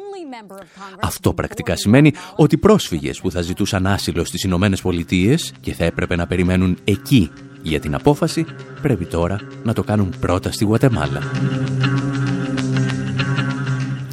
Αυτό 1.01 1.33
πρακτικά 1.33 1.75
σημαίνει 1.75 2.13
ότι 2.35 2.57
πρόσφυγες 2.57 3.19
που 3.19 3.31
θα 3.31 3.41
ζητούσαν 3.41 3.87
άσυλο 3.87 4.25
στις 4.25 4.43
Ηνωμένες 4.43 4.81
Πολιτείες 4.81 5.53
και 5.59 5.73
θα 5.73 5.85
έπρεπε 5.85 6.15
να 6.15 6.27
περιμένουν 6.27 6.77
εκεί 6.83 7.31
για 7.61 7.79
την 7.79 7.95
απόφαση, 7.95 8.45
πρέπει 8.81 9.05
τώρα 9.05 9.39
να 9.63 9.73
το 9.73 9.83
κάνουν 9.83 10.13
πρώτα 10.19 10.51
στη 10.51 10.63
Γουατεμάλα. 10.63 11.21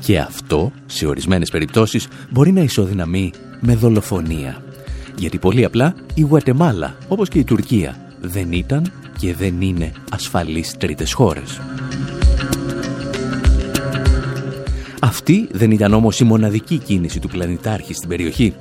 Και 0.01 0.19
αυτό, 0.19 0.73
σε 0.87 1.07
ορισμένες 1.07 1.51
περιπτώσεις, 1.51 2.09
μπορεί 2.31 2.53
να 2.53 2.61
ισοδυναμεί 2.61 3.33
με 3.61 3.75
δολοφονία. 3.75 4.63
Γιατί 5.17 5.39
πολύ 5.39 5.65
απλά 5.65 5.95
η 6.15 6.21
Γουατεμάλα, 6.21 6.97
όπως 7.09 7.29
και 7.29 7.39
η 7.39 7.45
Τουρκία, 7.45 7.97
δεν 8.21 8.53
ήταν 8.53 8.93
και 9.19 9.35
δεν 9.35 9.61
είναι 9.61 9.93
ασφαλείς 10.11 10.77
τρίτες 10.77 11.13
χώρες. 11.13 11.61
Αυτή 15.09 15.49
δεν 15.53 15.71
ήταν 15.71 15.95
όμως 15.95 16.21
η 16.21 16.25
μοναδική 16.25 16.79
κίνηση 16.79 17.21
του 17.21 17.29
πλανητάρχη 17.29 17.95
στην 17.95 18.09
περιοχή. 18.09 18.55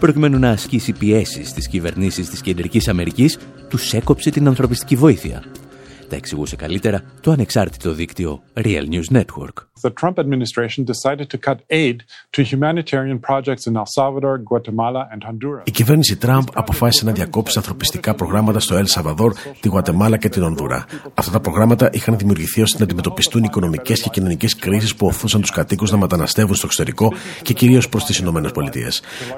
Προκειμένου 0.00 0.38
να 0.38 0.50
ασκήσει 0.50 0.92
πιέσεις 0.92 1.48
στις 1.48 1.68
κυβερνήσεις 1.68 2.30
της 2.30 2.40
Κεντρικής 2.40 2.88
Αμερικής, 2.88 3.38
τους 3.68 3.92
έκοψε 3.92 4.30
την 4.30 4.46
ανθρωπιστική 4.46 4.96
βοήθεια. 4.96 5.42
Τα 6.08 6.16
εξηγούσε 6.16 6.56
καλύτερα 6.56 7.02
το 7.20 7.30
ανεξάρτητο 7.30 7.92
δίκτυο 7.92 8.42
Real 8.54 8.84
News 8.90 9.16
Network. 9.16 9.66
The 9.82 9.92
Trump 10.02 10.16
administration 10.24 10.84
decided 10.84 11.26
to 11.34 11.38
cut 11.48 11.58
aid 11.68 11.96
to 12.34 12.42
humanitarian 12.52 13.18
projects 13.30 13.66
in 13.68 13.74
El 13.76 13.88
Salvador, 13.98 14.34
Guatemala 14.50 15.02
and 15.12 15.20
Honduras. 15.28 15.62
Η 15.64 15.70
κυβέρνηση 15.70 16.16
Τραμπ 16.16 16.46
αποφάσισε 16.52 17.04
να 17.04 17.12
διακόψει 17.12 17.58
ανθρωπιστικά 17.58 18.14
προγράμματα 18.14 18.60
στο 18.60 18.76
Ελ 18.76 18.86
Σαβαδόρ, 18.86 19.34
τη 19.60 19.68
Γουατεμάλα 19.68 20.16
και 20.16 20.28
την 20.28 20.42
Ονδούρα. 20.42 20.84
Αυτά 21.14 21.32
τα 21.32 21.40
προγράμματα 21.40 21.88
είχαν 21.92 22.18
δημιουργηθεί 22.18 22.62
ώστε 22.62 22.78
να 22.78 22.84
αντιμετωπιστούν 22.84 23.42
οικονομικές 23.42 24.02
και 24.02 24.08
κοινωνικές 24.08 24.56
κρίσεις 24.56 24.94
που 24.96 25.06
οθούσαν 25.06 25.40
τους 25.40 25.50
κατοίκους 25.50 25.90
να 25.90 25.96
μεταναστεύουν 25.96 26.54
στο 26.54 26.66
εξωτερικό 26.66 27.12
και 27.42 27.52
κυρίως 27.52 27.88
προς 27.88 28.04
τις 28.04 28.18
ΗΠΑ. 28.18 28.52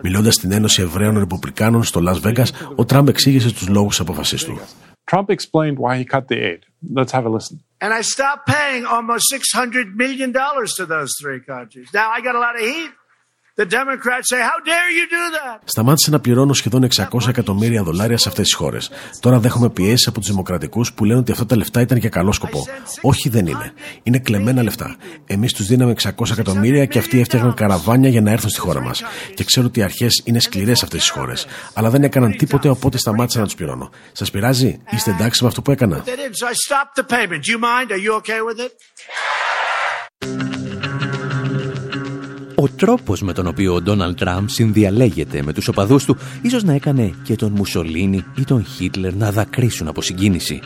Μιλώντας 0.02 0.34
στην 0.34 0.52
Ένωση 0.52 0.82
Εβραίων 0.82 1.18
Ρεπουμπλικάνων 1.18 1.82
στο 1.84 2.00
Las 2.06 2.28
Vegas, 2.28 2.48
ο 2.76 2.84
Τραμπ 2.84 3.08
εξήγησε 3.08 3.52
του 3.52 3.72
λόγους 3.72 4.00
αποφασής 4.00 4.44
του. 4.44 4.60
Trump 5.08 5.30
explained 5.30 5.78
why 5.78 5.96
he 5.96 6.04
cut 6.04 6.28
the 6.28 6.38
aid. 6.38 6.66
Let's 6.88 7.12
have 7.12 7.24
a 7.24 7.28
listen. 7.30 7.60
And 7.80 7.94
I 7.94 8.02
stopped 8.02 8.46
paying 8.46 8.84
almost 8.84 9.32
$600 9.32 9.94
million 9.94 10.32
to 10.32 10.86
those 10.86 11.10
three 11.20 11.40
countries. 11.40 11.88
Now 11.94 12.10
I 12.10 12.20
got 12.20 12.34
a 12.34 12.38
lot 12.38 12.56
of 12.56 12.60
heat. 12.60 12.90
The 13.60 13.66
Democrats 13.80 14.26
say, 14.32 14.40
How 14.50 14.58
dare 14.70 14.90
you 14.98 15.06
do 15.16 15.24
that? 15.36 15.60
Σταμάτησε 15.64 16.10
να 16.10 16.20
πληρώνω 16.20 16.52
σχεδόν 16.52 16.88
600 16.96 17.28
εκατομμύρια 17.28 17.82
δολάρια 17.82 18.18
σε 18.18 18.28
αυτές 18.28 18.44
τις 18.44 18.54
χώρες. 18.54 18.90
Τώρα 19.20 19.38
δέχομαι 19.38 19.70
πιέσεις 19.70 20.06
από 20.06 20.20
τους 20.20 20.28
Δημοκρατικούς 20.28 20.92
που 20.92 21.04
λένε 21.04 21.18
ότι 21.18 21.32
αυτά 21.32 21.46
τα 21.46 21.56
λεφτά 21.56 21.80
ήταν 21.80 21.98
για 21.98 22.08
καλό 22.08 22.32
σκοπό. 22.32 22.66
Όχι, 23.00 23.28
δεν 23.28 23.46
είναι. 23.46 23.72
Είναι 24.02 24.18
κλεμμένα 24.18 24.62
λεφτά. 24.62 24.96
Εμείς 25.26 25.52
τους 25.52 25.66
δίναμε 25.66 25.94
600 26.02 26.30
εκατομμύρια 26.30 26.84
και 26.84 26.98
αυτοί 26.98 27.20
έφτιαχναν 27.20 27.54
καραβάνια 27.54 28.08
για 28.08 28.20
να 28.20 28.30
έρθουν 28.30 28.50
στη 28.50 28.60
χώρα 28.60 28.80
μας. 28.80 29.02
Και 29.34 29.44
ξέρω 29.44 29.66
ότι 29.66 29.80
οι 29.80 29.82
αρχές 29.82 30.22
είναι 30.24 30.40
σκληρές 30.40 30.78
σε 30.78 30.84
αυτές 30.84 31.00
τις 31.00 31.10
χώρες. 31.10 31.46
Αλλά 31.74 31.90
δεν 31.90 32.02
έκαναν 32.02 32.36
τίποτε, 32.36 32.68
οπότε 32.68 32.98
σταμάτησα 32.98 33.38
να 33.38 33.44
τους 33.44 33.54
πληρώνω. 33.54 33.90
Σας 34.12 34.30
πειράζει, 34.30 34.80
είστε 34.90 35.10
εντάξει 35.10 35.42
με 35.42 35.48
αυτό 35.48 35.62
που 35.62 35.70
έκανα; 35.70 36.04
Ο 42.60 42.68
τρόπος 42.68 43.22
με 43.22 43.32
τον 43.32 43.46
οποίο 43.46 43.74
ο 43.74 43.82
Ντόναλτ 43.82 44.18
Τραμπ 44.18 44.48
συνδιαλέγεται 44.48 45.42
με 45.42 45.52
τους 45.52 45.68
οπαδούς 45.68 46.04
του 46.04 46.16
ίσως 46.42 46.64
να 46.64 46.72
έκανε 46.72 47.14
και 47.22 47.36
τον 47.36 47.52
Μουσολίνη 47.52 48.24
ή 48.36 48.44
τον 48.44 48.64
Χίτλερ 48.64 49.14
να 49.14 49.32
δακρύσουν 49.32 49.88
από 49.88 50.02
συγκίνηση. 50.02 50.60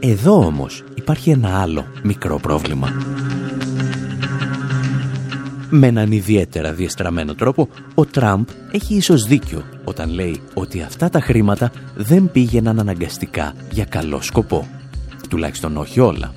Εδώ 0.00 0.46
όμως 0.46 0.84
υπάρχει 0.94 1.30
ένα 1.30 1.60
άλλο 1.60 1.86
μικρό 2.02 2.38
πρόβλημα. 2.38 2.88
Με 5.70 5.86
έναν 5.86 6.12
ιδιαίτερα 6.12 6.72
διεστραμμένο 6.72 7.34
τρόπο, 7.34 7.68
ο 7.94 8.04
Τραμπ 8.04 8.46
έχει 8.70 8.94
ίσως 8.94 9.22
δίκιο 9.24 9.64
όταν 9.84 10.10
λέει 10.10 10.40
ότι 10.54 10.82
αυτά 10.82 11.08
τα 11.08 11.20
χρήματα 11.20 11.72
δεν 11.94 12.30
πήγαιναν 12.32 12.78
αναγκαστικά 12.78 13.54
για 13.70 13.84
καλό 13.84 14.20
σκοπό. 14.22 14.68
Τουλάχιστον 15.28 15.76
όχι 15.76 16.00
όλα. 16.00 16.32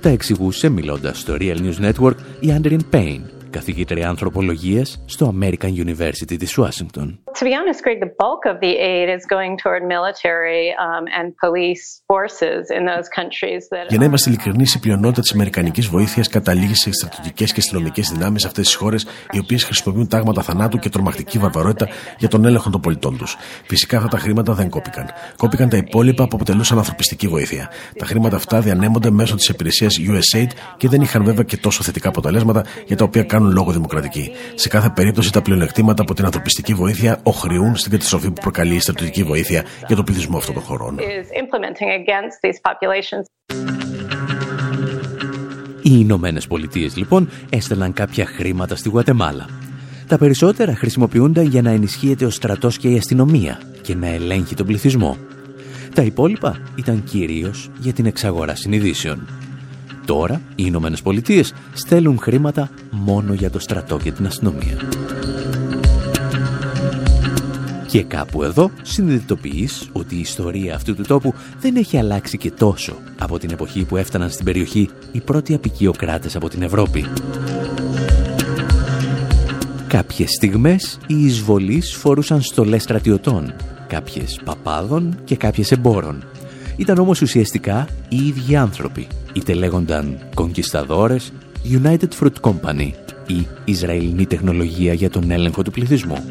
Τα 0.00 0.08
εξηγούσε 0.08 0.68
μιλώντας 0.68 1.18
στο 1.18 1.36
Real 1.38 1.56
News 1.56 1.90
Network 1.90 2.16
η 2.40 2.54
Andrian 2.58 2.80
Payne, 2.90 3.20
καθηγήτρια 3.54 4.08
ανθρωπολογίας 4.08 5.02
στο 5.04 5.34
American 5.40 5.72
University 5.86 6.36
της 6.38 6.58
Ουάσιγκτον. 6.58 7.18
To 7.40 7.44
be 7.48 7.52
honest, 7.58 7.80
Greg, 7.86 7.98
the 8.06 8.14
bulk 8.22 8.42
of 8.52 8.56
the 8.66 8.74
aid 8.92 9.06
is 9.16 9.22
going 9.34 9.52
toward 9.62 9.82
military 9.96 10.64
um, 10.86 11.04
and 11.18 11.26
police 11.44 11.84
forces 12.10 12.62
in 12.76 12.82
those 12.90 13.08
countries 13.18 13.62
that. 13.72 13.86
Για 13.88 13.98
να 13.98 14.04
είμαστε 14.04 14.30
ειλικρινείς, 14.30 14.74
η 14.74 14.80
πλειονότητα 14.80 15.20
της 15.20 15.32
Αμερικανικής 15.32 15.86
βοήθειας 15.86 16.28
καταλήγει 16.28 16.74
σε 16.74 16.92
στρατιωτικές 16.92 17.52
και 17.52 17.60
αστυνομικές 17.60 18.10
δυνάμεις 18.10 18.40
σε 18.40 18.46
αυτές 18.46 18.66
τις 18.66 18.74
χώρες, 18.74 19.06
οι 19.30 19.38
οποίες 19.38 19.64
χρησιμοποιούν 19.64 20.08
τάγματα 20.08 20.42
θανάτου 20.42 20.78
και 20.78 20.88
τρομακτική 20.88 21.38
βαρβαρότητα 21.38 21.88
για 22.18 22.28
τον 22.28 22.44
έλεγχο 22.44 22.70
των 22.70 22.80
πολιτών 22.80 23.18
τους. 23.18 23.36
Φυσικά 23.66 23.96
αυτά 23.96 24.08
τα 24.08 24.18
χρήματα 24.18 24.52
δεν 24.52 24.68
κόπηκαν. 24.68 25.06
Κόπηκαν 25.36 25.68
τα 25.68 25.76
υπόλοιπα 25.76 26.28
που 26.28 26.36
αποτελούσαν 26.36 26.78
ανθρωπιστική 26.78 27.28
βοήθεια. 27.28 27.70
Τα 27.98 28.06
χρήματα 28.06 28.36
αυτά 28.36 28.60
διανέμονται 28.60 29.10
μέσω 29.10 29.34
της 29.34 29.48
υπηρεσίας 29.48 29.96
USAID 29.98 30.48
και 30.76 30.88
δεν 30.88 31.00
είχαν 31.00 31.24
βέβαια 31.24 31.44
και 31.44 31.56
τόσο 31.56 31.82
θετικά 31.82 32.08
αποτελέσματα 32.08 32.64
για 32.86 32.96
τα 32.96 33.04
οποία 33.04 33.22
κάνουν 33.22 33.43
λόγο 33.52 33.72
δημοκρατικοί. 33.72 34.30
Σε 34.54 34.68
κάθε 34.68 34.90
περίπτωση 34.94 35.32
τα 35.32 35.42
πλεονεκτήματα 35.42 36.02
από 36.02 36.14
την 36.14 36.24
ανθρωπιστική 36.24 36.74
βοήθεια 36.74 37.20
οχρεούν 37.22 37.76
στην 37.76 37.90
καταστροφή 37.90 38.30
που 38.30 38.40
προκαλεί 38.40 38.74
η 38.74 38.80
στρατιωτική 38.80 39.22
βοήθεια 39.22 39.64
για 39.86 39.96
τον 39.96 40.04
πληθυσμό 40.04 40.36
αυτών 40.36 40.54
των 40.54 40.62
χωρών. 40.62 40.98
Οι 45.82 45.92
Ηνωμένε 45.92 46.40
Πολιτείες 46.48 46.96
λοιπόν 46.96 47.28
έστελναν 47.50 47.92
κάποια 47.92 48.26
χρήματα 48.26 48.76
στη 48.76 48.88
Γουατεμάλα. 48.88 49.46
Τα 50.08 50.18
περισσότερα 50.18 50.74
χρησιμοποιούνταν 50.74 51.46
για 51.46 51.62
να 51.62 51.70
ενισχύεται 51.70 52.24
ο 52.24 52.30
στρατός 52.30 52.78
και 52.78 52.88
η 52.88 52.96
αστυνομία 52.96 53.60
και 53.82 53.94
να 53.94 54.06
ελέγχει 54.06 54.54
τον 54.54 54.66
πληθυσμό. 54.66 55.16
Τα 55.94 56.02
υπόλοιπα 56.02 56.60
ήταν 56.76 57.04
κυρίως 57.04 57.70
για 57.78 57.92
την 57.92 58.06
εξαγορά 58.06 58.54
συνειδήσεων. 58.54 59.28
Τώρα 60.04 60.40
οι 60.48 60.62
Ηνωμένες 60.66 61.02
Πολιτείες 61.02 61.54
στέλνουν 61.72 62.18
χρήματα 62.18 62.70
μόνο 62.90 63.32
για 63.32 63.50
το 63.50 63.58
στρατό 63.58 63.98
και 64.02 64.12
την 64.12 64.26
αστυνομία. 64.26 64.76
Και 67.86 68.02
κάπου 68.02 68.42
εδώ 68.42 68.70
συνειδητοποιείς 68.82 69.88
ότι 69.92 70.16
η 70.16 70.20
ιστορία 70.20 70.74
αυτού 70.74 70.94
του 70.94 71.02
τόπου 71.02 71.34
δεν 71.60 71.76
έχει 71.76 71.98
αλλάξει 71.98 72.38
και 72.38 72.50
τόσο 72.50 72.96
από 73.18 73.38
την 73.38 73.50
εποχή 73.50 73.84
που 73.84 73.96
έφταναν 73.96 74.30
στην 74.30 74.44
περιοχή 74.44 74.88
οι 75.12 75.20
πρώτοι 75.20 75.54
απικιοκράτες 75.54 76.36
από 76.36 76.48
την 76.48 76.62
Ευρώπη. 76.62 77.06
Κάποιες 79.86 80.30
στιγμές 80.30 80.98
οι 81.06 81.24
εισβολείς 81.24 81.94
φορούσαν 81.94 82.40
στολές 82.40 82.82
στρατιωτών, 82.82 83.54
κάποιες 83.86 84.40
παπάδων 84.44 85.18
και 85.24 85.36
κάποιες 85.36 85.72
εμπόρων. 85.72 86.24
Ήταν 86.76 86.98
όμως 86.98 87.20
ουσιαστικά 87.20 87.88
οι 88.08 88.26
ίδιοι 88.26 88.56
άνθρωποι, 88.56 89.06
είτε 89.32 89.54
λέγονταν 89.54 90.18
κονκισταδόρες, 90.34 91.32
United 91.82 92.08
Fruit 92.20 92.40
Company 92.40 92.90
ή 93.26 93.46
Ισραηλινή 93.64 94.26
τεχνολογία 94.26 94.92
για 94.92 95.10
τον 95.10 95.30
έλεγχο 95.30 95.62
του 95.62 95.70
πληθυσμού. 95.70 96.24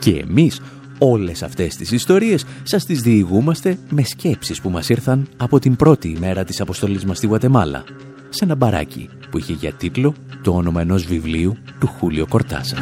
Και 0.00 0.24
εμείς 0.28 0.60
όλες 0.98 1.42
αυτές 1.42 1.76
τις 1.76 1.90
ιστορίες 1.90 2.44
σας 2.62 2.84
τις 2.84 3.00
διηγούμαστε 3.00 3.78
με 3.90 4.02
σκέψεις 4.02 4.60
που 4.60 4.70
μας 4.70 4.88
ήρθαν 4.88 5.28
από 5.36 5.58
την 5.58 5.76
πρώτη 5.76 6.08
ημέρα 6.08 6.44
της 6.44 6.60
αποστολής 6.60 7.04
μας 7.04 7.16
στη 7.16 7.26
Γουατεμάλα, 7.26 7.84
σε 8.28 8.44
ένα 8.44 8.54
μπαράκι 8.54 9.08
που 9.30 9.38
είχε 9.38 9.52
για 9.52 9.72
τίτλο 9.72 10.14
το 10.42 10.50
όνομα 10.50 10.80
ενός 10.80 11.04
βιβλίου 11.04 11.56
του 11.78 11.86
Χούλιο 11.86 12.26
Κορτάσαρ. 12.26 12.78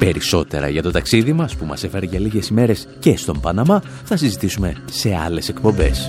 Περισσότερα 0.00 0.68
για 0.68 0.82
το 0.82 0.90
ταξίδι 0.90 1.32
μας 1.32 1.56
που 1.56 1.64
μας 1.64 1.84
έφερε 1.84 2.06
για 2.06 2.20
λίγες 2.20 2.48
ημέρες 2.48 2.88
και 2.98 3.16
στον 3.16 3.40
Παναμά 3.40 3.82
θα 4.04 4.16
συζητήσουμε 4.16 4.76
σε 4.90 5.14
άλλες 5.14 5.48
εκπομπές. 5.48 6.06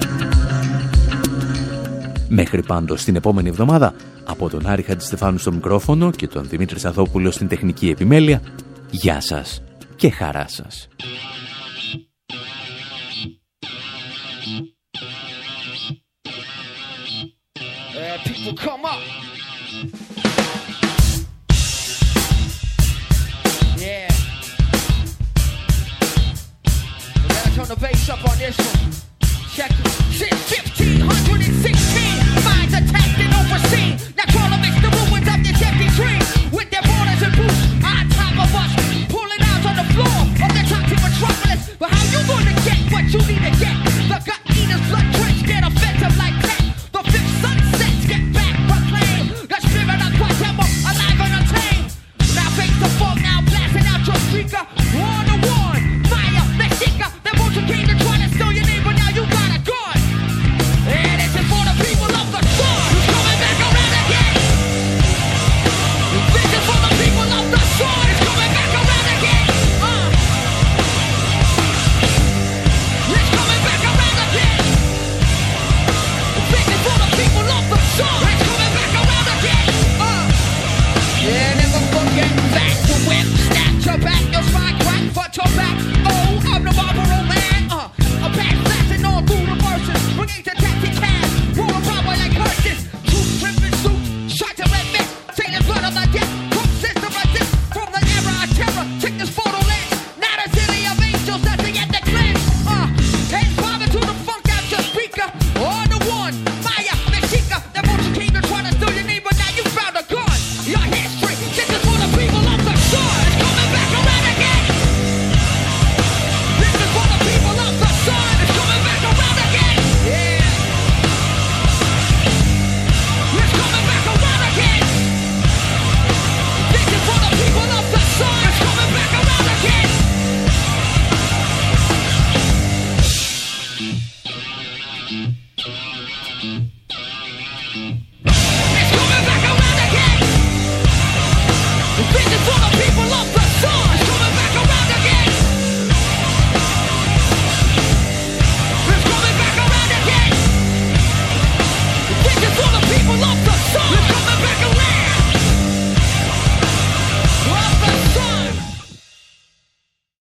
Μέχρι 2.29 2.63
πάντως 2.63 3.03
την 3.03 3.15
επόμενη 3.15 3.49
εβδομάδα 3.49 3.93
από 4.25 4.49
τον 4.49 4.67
Άρη 4.67 4.81
Χατζηστεφάνου 4.81 5.37
στο 5.37 5.51
μικρόφωνο 5.51 6.11
και 6.11 6.27
τον 6.27 6.47
Δημήτρη 6.49 6.79
Σαθόπουλο 6.79 7.31
στην 7.31 7.47
τεχνική 7.47 7.89
επιμέλεια 7.89 8.41
Γεια 8.91 9.21
σας 9.21 9.63
και 9.95 10.09
χαρά 10.09 10.45
σας. 10.47 10.87
Uh, 18.53 18.80
the 27.75 27.79
bass 27.79 28.09
up 28.09 28.19
on 28.27 28.37
this 28.37 28.57
one. 28.57 28.91
Check 29.55 29.71
it. 29.71 29.87
Since 30.11 30.43
1516, 30.51 32.43
minds 32.43 32.73
attacked 32.75 33.19
and 33.23 33.31
overseen. 33.31 33.95
Now 34.17 34.27
call 34.27 34.49
them 34.51 34.59
the 34.59 34.91
ruins 34.91 35.27
of 35.31 35.39
this 35.39 35.55
empty 35.63 35.87
dream. 35.95 36.19
With 36.51 36.67
their 36.67 36.83
borders 36.83 37.21
and 37.23 37.31
boots 37.31 37.61
on 37.79 38.03
top 38.11 38.35
of 38.43 38.51
us, 38.51 38.71
pulling 39.07 39.39
out 39.39 39.63
on 39.63 39.75
the 39.79 39.87
floor 39.95 40.19
of 40.19 40.51
the 40.51 40.63
toxic 40.67 40.99
metropolis. 40.99 41.71
But 41.79 41.95
how 41.95 42.03
you 42.11 42.19
gonna 42.27 42.55
get 42.67 42.79
what 42.91 43.07
you 43.07 43.21
need 43.23 43.43
to 43.47 43.53
get? 43.55 43.75
The 44.11 44.19
gut 44.19 44.41
eaters, 44.51 44.83
blood 44.91 45.07
drenched, 45.15 45.45
get 45.47 45.63
offensive 45.63 46.15
like 46.19 46.35
that. 46.43 46.60